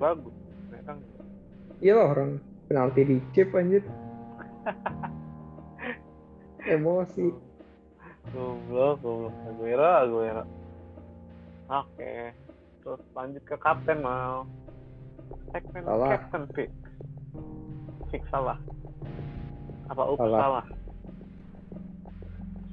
bagus 0.00 0.32
ternyata. 0.72 0.96
Iya 1.78 1.92
lah 2.00 2.06
orang 2.16 2.30
penalti 2.64 3.00
di 3.04 3.16
chip 3.36 3.52
anjir. 3.52 3.84
Emosi. 6.64 7.28
Goblok, 8.32 9.04
goblok. 9.04 9.34
Aguero, 9.44 9.84
Aguero. 10.00 10.44
Oke. 11.68 12.32
Terus 12.80 13.02
lanjut 13.12 13.42
ke 13.44 13.56
kapten 13.60 14.00
mau. 14.00 14.48
Segmen 15.52 15.84
Salah. 15.84 16.08
captain 16.08 16.44
pick. 16.56 16.70
Pick 18.08 18.24
salah. 18.32 18.56
Apa 19.92 20.02
ups 20.08 20.20
Salah. 20.24 20.40
salah? 20.40 20.64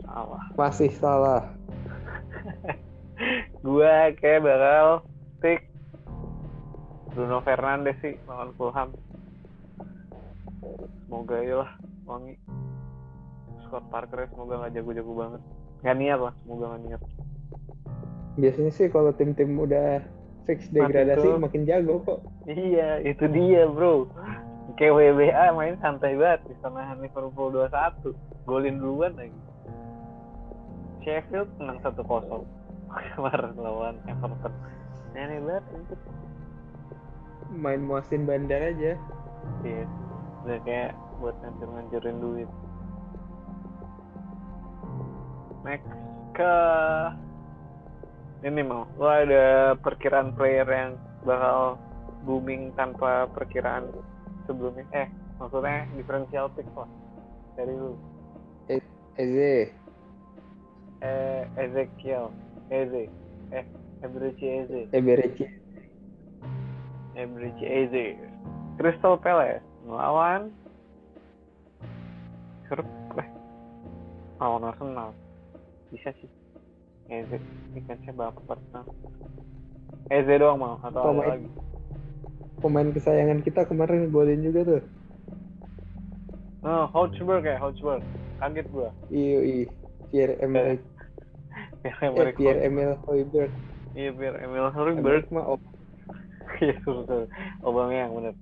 Salah. 0.10 0.43
Masih 0.58 0.91
salah. 0.98 1.41
Gua 3.65 4.10
kayak 4.17 4.41
bakal 4.41 5.06
pick 5.38 5.69
Bruno 7.13 7.45
Fernandes 7.45 7.98
sih 8.02 8.17
lawan 8.26 8.50
Fulham. 8.58 8.89
Semoga 11.06 11.38
ya 11.45 11.56
lah 11.62 11.72
wangi. 12.10 12.41
Scott 13.69 13.86
Parker 13.93 14.26
semoga 14.34 14.65
nggak 14.65 14.82
jago-jago 14.82 15.13
banget. 15.13 15.41
Nggak 15.86 15.98
niat 16.02 16.19
lah, 16.26 16.34
semoga 16.41 16.65
nggak 16.74 16.84
niat. 16.89 17.02
Biasanya 18.41 18.72
sih 18.74 18.88
kalau 18.89 19.13
tim-tim 19.13 19.54
udah 19.62 20.02
fix 20.50 20.65
degradasi 20.74 21.38
tuh. 21.38 21.38
makin 21.38 21.69
jago 21.69 22.02
kok. 22.02 22.19
Iya, 22.50 23.06
itu 23.06 23.30
dia 23.30 23.69
bro. 23.69 24.10
Kayak 24.74 24.95
WBA 24.98 25.45
main 25.54 25.78
santai 25.82 26.17
banget 26.17 26.50
bisa 26.50 26.65
nahan 26.74 26.98
Liverpool 26.98 27.54
2-1. 27.54 28.15
Golin 28.50 28.82
duluan 28.82 29.13
lagi. 29.13 29.38
Sheffield 31.04 31.50
menang 31.60 31.80
1-0 31.82 32.00
kemarin 33.16 33.54
lawan 33.56 33.96
Everton. 34.10 34.54
Aneh 35.16 35.40
banget 35.44 35.66
itu. 35.74 35.96
Main 37.56 37.82
muasin 37.84 38.24
bandar 38.30 38.62
aja. 38.62 38.94
Iya. 39.66 39.86
Udah 40.46 40.60
kayak 40.64 40.92
buat 41.20 41.36
ngancur-ngancurin 41.44 42.18
duit. 42.22 42.50
Next 45.68 45.92
ke 46.34 46.56
ini 48.48 48.64
mau 48.64 48.88
lo 48.96 49.12
ada 49.12 49.76
perkiraan 49.76 50.32
player 50.32 50.64
yang 50.64 50.96
bakal 51.28 51.76
booming 52.24 52.72
tanpa 52.80 53.28
perkiraan 53.36 53.92
sebelumnya 54.48 54.88
eh 54.96 55.08
maksudnya 55.36 55.84
differential 56.00 56.48
pick 56.56 56.68
lah 56.72 56.88
dari 57.60 57.76
lu 57.76 58.00
Eze. 59.20 59.76
Eh 61.00 61.44
Ezekiel 61.56 62.28
Eze 62.70 63.08
eh 63.52 63.66
Ebreci 64.00 64.46
Eze 64.46 64.82
Ebereci. 64.92 65.46
Ebreci 67.16 67.66
Eze 67.66 68.06
Crystal 68.76 69.16
Palace 69.18 69.64
melawan 69.84 70.52
Siapa? 72.68 72.84
eh 73.18 73.28
lawan 74.38 74.64
Arsenal 74.68 75.10
bisa 75.90 76.14
sih 76.20 76.30
Eze 77.10 77.42
defense-nya 77.74 78.14
bapak 78.14 78.60
Arsenal 78.60 78.86
Eze 80.08 80.34
doang 80.38 80.58
mau 80.58 80.76
atau 80.80 81.00
ada 81.00 81.10
Pemain- 81.10 81.32
lagi 81.34 81.50
Pemain 82.60 82.90
kesayangan 82.92 83.40
kita 83.40 83.64
kemarin 83.64 84.12
golin 84.12 84.44
juga 84.44 84.68
tuh. 84.68 84.84
Oh, 86.60 86.92
Hotspur 86.92 87.40
kayak 87.40 87.64
Hotspur. 87.64 88.04
Kaget 88.36 88.68
gua. 88.68 88.92
Iya, 89.08 89.40
iya. 89.40 89.68
Pierre 90.10 90.36
Emil 90.41 90.78
Pierre 91.82 92.00
eh, 92.02 92.08
Emerick 92.10 92.36
Pierre 92.38 92.62
Emil 92.65 92.91
Hoiberg. 93.08 93.52
Iya, 93.95 94.12
Pierre 94.13 94.39
Emil 94.43 94.67
Hurberg. 94.69 95.26
mah 95.32 95.45
oh, 95.56 95.60
Iya, 96.63 96.76
betul. 96.84 97.24
Aubameyang 97.63 98.12
bener. 98.13 98.36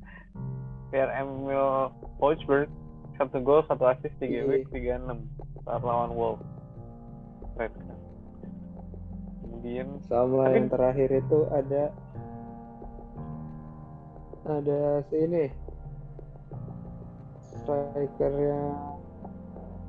Pierre 0.89 1.13
Emil 1.15 1.91
Hotspur 2.19 2.65
satu 3.17 3.41
gol, 3.41 3.65
satu 3.65 3.84
assist, 3.89 4.13
tiga 4.21 4.45
Iya. 4.45 4.49
week, 4.49 4.69
tiga 4.69 5.01
enam 5.01 5.25
saat 5.65 5.82
lawan 5.82 6.13
Wolves. 6.13 6.45
Keren. 7.58 7.73
Kemudian 9.41 9.88
sama 10.06 10.47
Tapi- 10.47 10.56
yang 10.62 10.69
terakhir 10.69 11.10
itu 11.12 11.39
ada 11.49 11.84
ada 14.47 14.80
si 15.12 15.15
ini 15.27 15.51
strikernya 17.43 18.62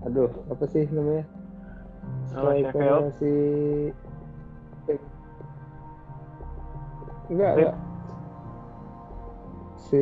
aduh 0.02 0.30
apa 0.50 0.64
sih 0.66 0.82
namanya 0.90 1.22
Oh, 2.38 2.52
strikernya 2.54 3.10
si 3.18 3.32
enggak 7.28 7.52
enggak 7.56 7.74
si 9.78 10.00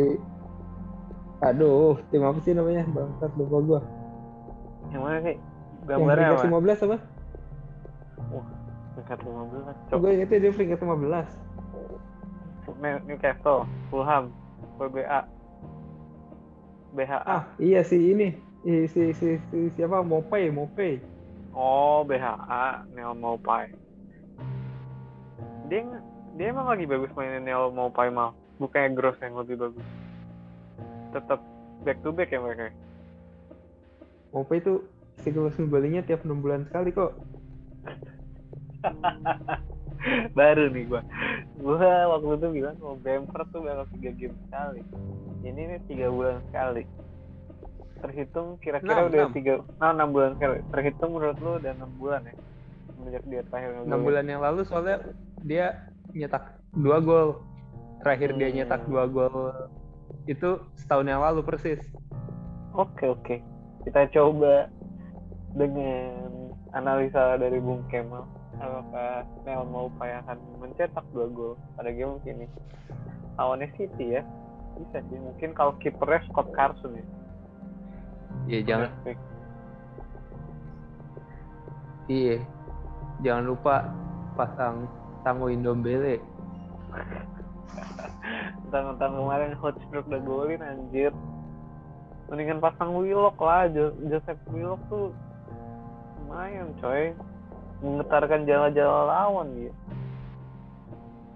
aduh 1.42 2.00
tim 2.08 2.22
apa 2.24 2.38
sih 2.42 2.52
namanya 2.56 2.86
bangsat 2.90 3.30
lupa 3.36 3.58
gua 3.62 3.80
yang 4.90 5.02
mana 5.02 5.18
sih? 5.22 5.36
yang 5.36 5.86
Gambarnya 5.86 6.26
peringkat 6.34 6.46
apa? 6.46 6.48
15 6.50 6.84
apa? 6.86 6.96
Peringkat 8.96 9.18
15. 9.22 9.76
Cok. 9.90 9.96
Gue 10.00 10.10
ingetnya 10.16 10.38
dia 10.40 10.52
peringkat 10.54 10.80
15 10.82 11.28
New- 12.76 13.02
Newcastle, 13.06 13.62
Fulham, 13.88 14.34
WBA, 14.76 15.20
BHA. 16.92 17.22
Ah, 17.22 17.42
iya 17.62 17.80
sih 17.86 18.12
ini. 18.12 18.34
Ih, 18.66 18.90
Si, 18.90 19.14
si, 19.14 19.38
si, 19.38 19.58
siapa? 19.78 20.02
Mopay, 20.02 20.50
Mopay. 20.50 20.98
Oh, 21.56 22.04
BHA, 22.04 22.84
Neil 22.92 23.16
Mopai. 23.16 23.72
Dia 25.72 25.82
dia 26.36 26.52
emang 26.52 26.68
lagi 26.68 26.84
bagus 26.84 27.08
mainin 27.16 27.48
Neil 27.48 27.72
Mopai 27.72 28.12
mal. 28.12 28.36
Bukannya 28.60 28.92
Gross 28.92 29.16
yang 29.24 29.40
lebih 29.40 29.56
bagus. 29.56 29.86
Tetap 31.16 31.40
back 31.80 31.98
to 32.04 32.12
back 32.12 32.28
ya 32.28 32.44
mereka. 32.44 32.76
Mopay 34.36 34.60
itu 34.60 34.84
siklus 35.24 35.56
golingnya 35.56 36.04
tiap 36.04 36.20
6 36.28 36.44
bulan 36.44 36.68
sekali 36.68 36.92
kok. 36.92 37.16
Baru 40.38 40.68
nih 40.70 40.84
gua. 40.86 41.02
Gua 41.56 42.12
waktu 42.12 42.36
itu 42.36 42.46
bilang 42.60 42.76
kalau 42.76 43.00
Bamford 43.00 43.48
tuh 43.48 43.64
bakal 43.64 43.88
tiga 43.96 44.10
game 44.12 44.36
sekali. 44.44 44.80
Ini 45.40 45.60
nih 45.72 45.80
tiga 45.88 46.12
bulan 46.12 46.44
sekali. 46.52 46.84
Terhitung 47.96 48.60
kira-kira 48.60 48.92
Enam, 49.02 49.08
udah 49.08 49.20
enam. 49.24 49.32
tiga, 49.32 49.52
nah 49.78 49.90
enam 49.90 50.08
bulan. 50.10 50.30
Terhitung 50.68 51.10
menurut 51.12 51.38
lu 51.40 51.50
udah 51.56 51.72
enam 51.72 51.90
bulan 51.96 52.20
ya? 52.22 52.34
Semenjak 52.86 53.24
dia 53.24 53.40
terakhir 53.44 53.68
6 53.72 53.78
ngegolin. 53.82 54.04
bulan 54.04 54.24
yang 54.26 54.40
lalu 54.40 54.60
soalnya 54.64 54.96
dia 55.42 55.66
nyetak 56.12 56.44
2 56.72 56.98
gol. 57.00 57.28
Terakhir 58.00 58.30
dia 58.36 58.48
Hmm. 58.48 58.56
nyetak 58.56 58.82
2 58.86 59.04
gol 59.06 59.36
itu 60.26 60.48
setahun 60.76 61.06
yang 61.06 61.20
lalu 61.20 61.40
persis. 61.42 61.80
Oke 62.72 63.06
oke, 63.06 63.36
kita 63.84 64.04
coba 64.12 64.68
dengan 65.52 66.28
analisa 66.72 67.40
dari 67.40 67.56
Bung 67.56 67.80
Kemal. 67.88 68.28
Apakah 68.56 69.24
Neil 69.44 69.64
Maupay 69.64 70.16
akan 70.18 70.36
mencetak 70.58 71.04
dua 71.10 71.28
gol 71.28 71.54
pada 71.72 71.88
game 71.88 72.16
ini? 72.24 72.48
Lawannya 73.36 73.68
City 73.76 74.16
ya, 74.16 74.22
bisa 74.74 75.00
sih. 75.02 75.16
Mungkin 75.16 75.52
kalau 75.52 75.76
kipernya 75.76 76.24
Scott 76.26 76.52
Carson 76.52 76.96
ya. 76.96 77.04
Iya, 78.46 78.60
jangan 78.62 78.90
iya. 82.06 82.38
Jangan 83.24 83.44
lupa 83.48 83.74
pasang 84.38 84.86
Tango 85.26 85.50
Indombele. 85.50 86.22
Tentang-tentang 88.66 89.12
kemarin 89.18 89.52
Hotspur 89.58 90.06
udah 90.06 90.20
golin 90.22 90.62
anjir. 90.62 91.10
Mendingan 92.26 92.58
pasang 92.58 92.94
Willock 92.94 93.38
lah, 93.38 93.70
Jo- 93.70 93.94
Joseph 94.10 94.42
Willock 94.50 94.82
tuh 94.90 95.14
lumayan 96.26 96.74
coy 96.82 97.14
menggetarkan 97.78 98.50
jala-jala 98.50 99.06
lawan 99.06 99.48
ya 99.54 99.72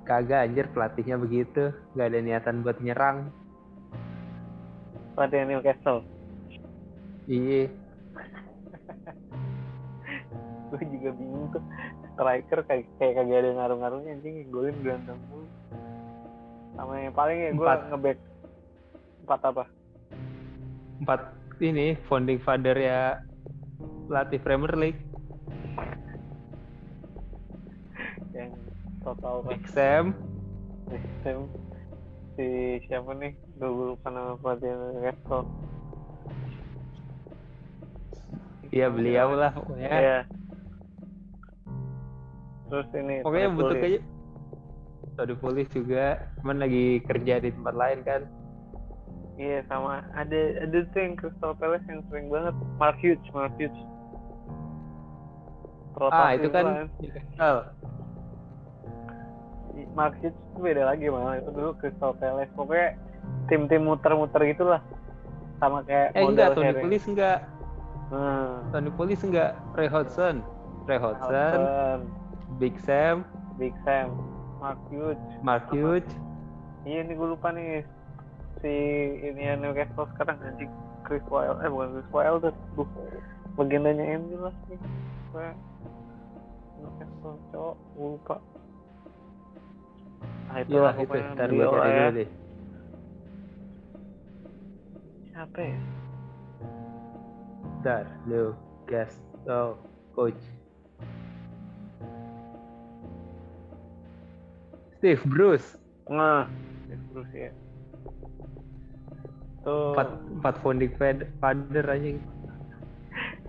Kagak 0.02 0.50
anjir 0.50 0.66
pelatihnya 0.74 1.14
begitu, 1.14 1.70
nggak 1.94 2.08
ada 2.10 2.18
niatan 2.18 2.66
buat 2.66 2.82
nyerang. 2.82 3.30
pelatih 5.14 5.46
Newcastle 5.46 6.02
Iya, 7.28 7.68
gue 10.70 10.86
juga 10.86 11.10
bingung 11.16 11.50
tuh. 11.52 11.62
Striker 12.14 12.60
kayak 12.68 12.84
kayak 13.00 13.16
kagak 13.16 13.40
ada 13.42 13.50
ngaruh-ngaruhnya 13.56 14.12
anjing. 14.20 14.44
Golin 14.52 14.76
berantem 14.84 15.16
mulu. 15.32 15.48
Sama 16.76 16.92
yang 17.00 17.16
paling 17.16 17.38
ya 17.40 17.50
gue 17.52 17.64
ngeback. 17.64 18.18
Empat 19.24 19.40
apa? 19.44 19.64
Empat. 21.00 21.20
Ini 21.60 21.92
founding 22.08 22.40
father 22.40 22.72
ya 22.72 23.20
pelatih 24.08 24.40
Premier 24.40 24.72
League, 24.80 25.00
yang 28.36 28.56
total 29.04 29.44
Big 29.44 29.60
Sam, 29.70 30.16
sistem 30.88 31.52
si 32.34 32.80
siapa 32.88 33.12
nih? 33.12 33.36
Gue 33.60 33.94
lupa 33.94 34.08
nama 34.08 34.40
pelatih 34.40 34.72
Newcastle 34.72 35.44
Iya 38.70 38.86
beliau 38.90 39.34
lah 39.34 39.50
pokoknya. 39.54 39.90
Iya. 39.90 40.18
terus 42.70 42.86
ini 42.94 43.18
Pokoknya 43.26 43.48
butuh 43.50 43.76
kayak 43.82 44.02
Tadi 45.18 45.34
polis 45.36 45.68
juga, 45.74 46.32
cuman 46.40 46.62
lagi 46.62 47.02
kerja 47.04 47.42
di 47.42 47.50
tempat 47.50 47.74
lain 47.74 47.98
kan. 48.06 48.22
Iya 49.40 49.64
sama 49.66 50.04
ada 50.12 50.40
ada 50.64 50.78
tuh 50.92 51.00
yang 51.00 51.16
Crystal 51.16 51.52
Palace 51.56 51.84
yang 51.88 52.04
sering 52.12 52.28
banget 52.28 52.54
Mark 52.76 52.96
Hughes 53.00 53.20
Mark 53.32 53.56
Hughes 53.56 53.74
Ah 56.00 56.32
itu 56.36 56.48
kan 56.48 56.64
bulan. 56.64 56.88
Newcastle. 57.00 57.60
Mark 59.92 60.14
Hughes 60.20 60.36
itu 60.36 60.58
beda 60.60 60.82
lagi 60.88 61.08
malah 61.08 61.40
itu 61.40 61.50
dulu 61.52 61.72
Crystal 61.80 62.12
Palace 62.16 62.52
pokoknya 62.52 62.96
tim-tim 63.48 63.82
muter-muter 63.84 64.40
gitulah 64.48 64.80
sama 65.60 65.84
kayak 65.84 66.16
Eh 66.16 66.24
enggak, 66.24 66.52
model 66.52 66.56
Tony 66.56 66.68
Harry. 66.68 66.82
Polis 66.84 67.04
enggak. 67.08 67.38
Hmm. 68.10 68.74
Tony 68.74 68.90
Polis 68.94 69.22
enggak. 69.22 69.56
Ray 69.74 69.88
Hodgson. 69.88 70.42
Ray 70.88 70.98
Hodgson, 70.98 71.30
Hudson, 71.30 72.00
Big 72.58 72.74
Sam, 72.82 73.22
Big 73.60 73.76
Sam. 73.86 74.10
Mark 74.60 74.76
Hughes 74.92 75.16
Mark 75.40 75.64
Hughes. 75.72 76.04
iya 76.84 77.00
nih 77.00 77.16
gue 77.16 77.28
lupa 77.32 77.48
nih. 77.54 77.80
Si 78.60 78.72
ini 79.24 79.40
yang 79.40 79.64
Newcastle 79.64 80.08
sekarang 80.16 80.36
anjing. 80.44 80.68
Chris 81.00 81.24
Wilder 81.32 81.64
eh 81.64 81.70
bukan 81.72 81.88
Chris 81.96 82.10
Wilder 82.12 82.52
buh 82.76 82.88
legendanya 83.56 84.20
MU 84.20 84.36
lah 84.50 84.54
nih. 84.68 84.80
Kayak 85.32 85.56
Newcastle 86.76 87.36
cowok. 87.54 87.76
Gue 87.96 88.08
lupa. 88.18 88.36
Nah 90.50 90.56
itulah 90.60 90.92
lah 90.92 90.94
itu, 90.98 91.08
gue 91.08 91.20
cari 91.38 91.56
lah 91.56 91.88
ya. 91.88 92.04
dulu 92.10 92.16
deh. 92.20 92.30
siapa 95.40 95.56
ya 95.56 95.80
Ntar, 97.80 98.04
lu, 98.28 98.52
guest, 98.86 99.20
oh, 99.48 99.76
coach. 100.12 100.40
Steve 105.00 105.24
Bruce, 105.24 105.80
nah 106.12 106.44
terus 107.10 107.30
ya 107.32 107.50
tuh. 109.64 109.94
Empat, 109.94 110.08
empat 110.40 110.54
founding 110.64 110.92
father 111.38 111.84
anjing. 111.88 112.18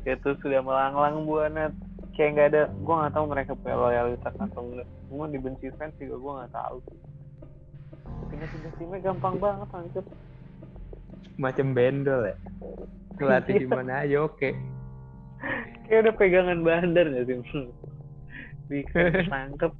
itu 0.08 0.30
sudah 0.39 0.62
melanglang 0.62 1.26
buana. 1.26 1.65
Kayak 2.12 2.30
nggak 2.36 2.47
ada 2.54 2.62
gue 2.69 2.95
nggak 3.00 3.13
tahu 3.15 3.26
mereka 3.32 3.52
punya 3.56 3.76
loyalitas 3.80 4.34
atau 4.36 4.62
enggak. 4.67 4.88
Semua 5.08 5.26
dibenci 5.32 5.67
fans 5.80 5.95
juga 5.97 6.15
gue 6.19 6.32
nggak 6.43 6.54
tahu. 6.54 6.78
Pindah-pindah 8.30 8.71
timnya 8.78 9.00
gampang 9.00 9.36
banget 9.39 9.69
anjir 9.71 10.06
Macam 11.41 11.73
bendol 11.73 12.30
ya. 12.30 12.38
Ngelatih 13.17 13.65
di 13.65 13.67
mana 13.67 14.06
aja 14.06 14.21
oke. 14.21 14.49
kayak 15.89 16.08
udah 16.08 16.15
pegangan 16.15 16.60
bandar 16.63 17.04
nggak 17.12 17.27
sih 17.27 17.67
bisa 18.71 19.12
tangkep 19.27 19.73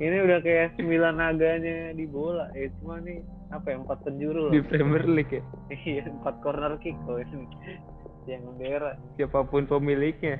ini 0.00 0.16
udah 0.24 0.40
kayak 0.40 0.72
sembilan 0.80 1.20
naganya 1.20 1.92
di 1.92 2.08
bola 2.08 2.48
ya 2.56 2.72
cuma 2.80 2.96
nih 3.04 3.20
apa 3.52 3.66
ya 3.68 3.76
empat 3.84 3.98
penjuru 4.08 4.48
Di 4.48 4.64
loh 4.64 4.68
Premier 4.72 5.04
League 5.04 5.36
ya. 5.36 5.44
iya 5.76 6.08
empat 6.08 6.40
corner 6.40 6.80
kick 6.80 6.96
loh 7.04 7.20
ini 7.20 7.44
yang 8.24 8.40
bendera 8.56 8.96
Siapa 9.18 9.44
pun 9.44 9.66
pemiliknya. 9.66 10.38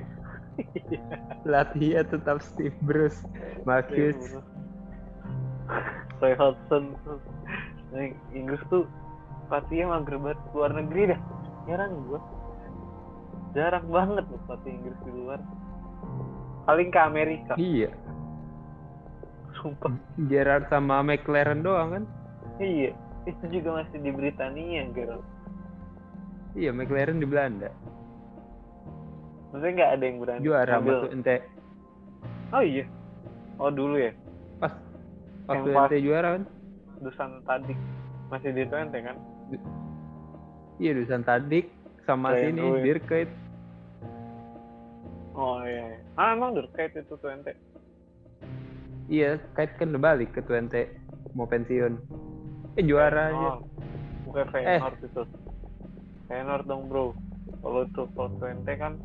Pelatihnya 1.42 2.06
tetap 2.06 2.38
Steve 2.40 2.76
Bruce. 2.86 3.26
Mark 3.66 3.90
Hughes. 3.90 4.38
Roy 6.22 6.32
Hodgson 6.38 6.94
Inggris 8.32 8.62
tuh 8.70 8.86
pelatihnya 9.52 9.84
mager 9.86 10.16
banget 10.16 10.40
luar 10.56 10.72
negeri 10.72 11.02
dah. 11.12 11.20
Jarang 11.68 11.92
gua. 12.08 12.20
Jarang 13.52 13.84
banget 13.86 14.24
loh 14.24 14.40
pelatih 14.48 14.72
Inggris 14.72 15.00
di 15.04 15.12
luar. 15.12 15.40
Paling 16.64 16.88
ke 16.88 16.98
Amerika. 16.98 17.52
Iya. 17.60 17.92
sumpah. 19.52 19.92
Gerrard 20.24 20.66
sama 20.66 21.04
McLaren 21.04 21.60
doang 21.60 21.88
kan? 21.92 22.04
iya. 22.56 22.96
Itu 23.22 23.44
juga 23.52 23.78
masih 23.78 24.00
di 24.00 24.10
Britania 24.10 24.88
gitu 24.90 25.20
Iya, 26.52 26.72
McLaren 26.72 27.20
di 27.20 27.28
Belanda. 27.28 27.68
maksudnya 29.52 29.72
nggak 29.76 29.92
ada 29.92 30.04
yang 30.08 30.16
berani 30.16 30.40
Juara 30.42 30.74
waktu 30.80 31.08
ente. 31.12 31.36
Oh 32.50 32.64
iya. 32.64 32.88
Oh 33.60 33.68
dulu 33.68 34.00
ya? 34.00 34.16
Pas. 34.58 34.72
Waktu 35.44 35.68
Yang 35.68 35.76
pas- 35.76 35.84
ente 35.84 35.96
juara 36.00 36.28
kan? 36.32 36.42
Dusan 36.98 37.30
Tadik 37.44 37.78
masih 38.32 38.50
di 38.50 38.64
Twente 38.64 38.98
kan 38.98 39.16
Iya, 40.80 40.92
Dusan 40.98 41.22
Tadik 41.22 41.70
sama 42.04 42.34
Brian 42.34 42.44
sini 42.52 42.62
Ruiz. 42.62 42.82
Dirkait. 42.82 43.30
oh 45.32 45.64
iya, 45.64 45.96
iya. 45.96 45.98
ah 46.20 46.36
emang 46.36 46.52
Durkait 46.52 46.92
itu 46.92 47.14
Twente 47.16 47.56
Iya, 49.08 49.40
kait 49.56 49.76
kan 49.76 49.92
balik 49.96 50.32
ke 50.32 50.40
Twente 50.40 50.92
mau 51.36 51.44
pensiun. 51.44 51.96
Eh 52.76 52.84
juara 52.84 53.28
aja. 53.32 53.48
oh, 53.56 53.58
bukan 54.28 54.46
Feyenoord 54.48 54.98
itu 55.04 55.22
Feyenoord 56.28 56.64
dong 56.64 56.88
bro 56.88 57.12
kalau 57.60 57.84
itu 57.84 58.02
kalau 58.16 58.30
Twente 58.40 58.72
kan 58.76 58.96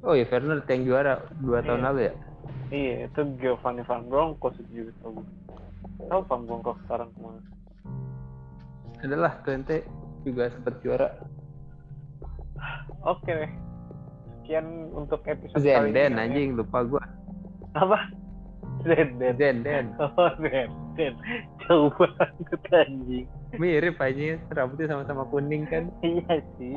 Oh 0.00 0.16
iya, 0.16 0.24
Werner 0.32 0.64
yang 0.64 0.88
juara 0.88 1.20
dua 1.44 1.60
tahun 1.60 1.80
Iya. 1.80 1.86
lalu 1.92 2.00
ya. 2.00 2.12
Iya, 2.70 2.94
itu 3.10 3.20
Giovanni 3.36 3.82
Van 3.84 4.08
Bronckhorst 4.08 4.64
juga 4.72 4.92
tau 5.04 5.20
gue. 5.20 5.26
Tahu 6.08 6.20
Van 6.26 6.40
Bronckhorst 6.46 6.80
sekarang 6.86 7.08
ke 7.12 7.18
mana? 7.20 7.40
Adalah 9.00 9.32
Twente 9.44 9.84
juga 10.24 10.52
sempat 10.52 10.74
juara. 10.80 11.08
Oke 13.04 13.30
deh. 13.32 13.52
Sekian 14.40 14.92
untuk 14.92 15.24
episode 15.24 15.56
kali 15.60 15.92
Zenden 15.94 16.12
ini. 16.12 16.16
ya. 16.16 16.24
anjing 16.26 16.48
lupa 16.56 16.78
gua. 16.84 17.04
Apa? 17.76 17.98
Zenden. 18.84 19.34
Zenden. 19.36 19.84
Oh, 20.00 20.30
Zenden. 20.40 21.14
Jauh 21.64 21.88
banget 21.96 22.62
anjing. 22.74 23.26
Mirip 23.56 23.96
anjing, 23.96 24.36
rambutnya 24.52 24.86
sama-sama 24.92 25.24
kuning 25.32 25.64
kan. 25.64 25.88
iya 26.04 26.36
sih. 26.60 26.76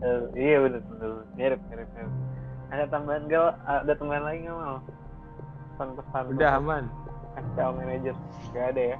Eh, 0.00 0.22
iya 0.38 0.56
bener 0.64 0.80
bener. 0.88 1.10
Mirip 1.36 1.60
mirip 1.68 1.88
mirip. 1.92 2.12
Ada 2.70 2.84
tambahan 2.88 3.26
gal? 3.28 3.52
Ada 3.68 3.92
tambahan 4.00 4.24
lagi 4.24 4.38
nggak 4.46 4.56
mau? 4.56 4.78
Pesan-pesan. 5.76 6.24
Udah 6.32 6.50
aman. 6.56 6.84
Excel 7.38 7.70
manager. 7.76 8.16
Gak 8.50 8.66
ada 8.74 8.82
ya? 8.94 8.98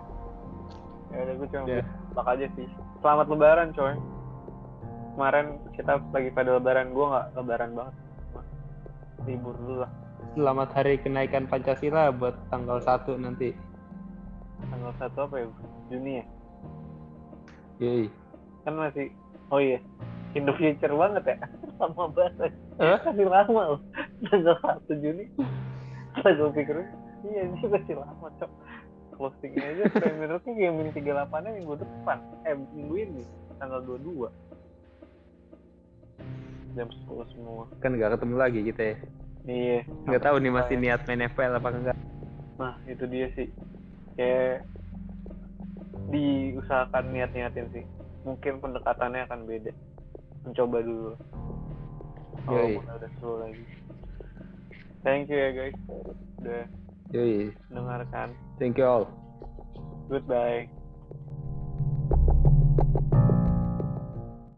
Ya 1.10 1.18
udah 1.26 1.34
gue 1.34 1.48
cuma 1.50 1.64
Udah. 1.66 1.84
blak 2.14 2.26
aja 2.38 2.46
sih. 2.54 2.66
Selamat 3.02 3.26
lebaran 3.26 3.68
coy. 3.74 3.94
Kemarin 5.18 5.46
kita 5.74 5.92
lagi 6.14 6.30
pada 6.30 6.50
lebaran, 6.56 6.94
gue 6.94 7.06
nggak 7.06 7.26
lebaran 7.34 7.70
banget. 7.74 7.94
Libur 9.26 9.54
dulu 9.58 9.82
lah. 9.82 9.90
Selamat 10.38 10.68
hari 10.78 10.94
kenaikan 11.02 11.50
Pancasila 11.50 12.14
buat 12.14 12.38
tanggal 12.54 12.78
1 12.78 13.18
nanti. 13.18 13.50
Tanggal 14.70 14.92
satu 15.02 15.26
apa 15.26 15.34
ya? 15.42 15.46
Juni 15.90 16.12
ya? 16.22 16.24
Yoi. 17.82 18.06
Kan 18.62 18.78
masih, 18.78 19.10
oh 19.50 19.58
iya. 19.58 19.82
In 20.38 20.46
the 20.46 20.54
future 20.54 20.94
banget 20.94 21.26
ya. 21.26 21.36
Lama 21.82 22.06
banget. 22.14 22.54
Eh? 22.78 22.96
Masih 23.02 23.26
lama 23.26 23.60
loh. 23.74 23.80
Tanggal 24.30 24.56
1 24.86 25.02
Juni. 25.02 25.26
Setelah 26.14 26.32
gue 26.38 26.50
pikir, 26.54 26.76
iya 27.26 27.42
ini 27.48 27.60
masih 27.66 27.94
lama 27.98 28.28
cok. 28.40 28.52
Closingnya 29.16 29.66
aja 29.76 29.84
Premier 29.92 30.30
League 30.32 30.56
game 30.56 30.80
38 30.96 31.44
nya 31.44 31.50
minggu 31.52 31.74
depan. 31.76 32.18
Eh 32.48 32.56
minggu 32.56 32.94
ini. 32.96 33.22
Tanggal 33.60 33.84
22. 33.84 34.32
Jam 36.78 36.88
10 36.88 37.32
semua. 37.36 37.64
Kan 37.84 37.96
nggak 37.98 38.16
ketemu 38.16 38.34
lagi 38.40 38.60
kita 38.64 38.82
ya. 38.82 38.96
Iya. 39.44 39.78
Nggak 40.08 40.22
tahu 40.24 40.36
nih 40.40 40.52
masih 40.52 40.76
niat 40.80 41.00
main 41.04 41.26
FPL 41.28 41.60
apa 41.60 41.68
enggak. 41.68 41.98
Nah, 42.56 42.74
itu 42.88 43.04
dia 43.08 43.26
sih. 43.36 43.48
Kayak 44.16 44.64
diusahakan 46.08 47.04
niat-niatin 47.12 47.66
sih. 47.72 47.84
Mungkin 48.24 48.60
pendekatannya 48.64 49.28
akan 49.28 49.40
beda. 49.44 49.72
Mencoba 50.48 50.78
dulu. 50.80 51.12
kalau 52.46 52.66
Yoi. 52.66 52.76
udah 52.80 53.10
seru 53.20 53.34
lagi 53.42 53.64
thank 55.04 55.28
you 55.28 55.36
ya 55.36 55.50
guys 55.52 55.76
udah 56.40 56.64
Yoi. 57.10 57.50
dengarkan 57.74 58.38
Thank 58.58 58.78
you 58.78 58.86
all. 58.86 59.04
goodbye 60.06 60.79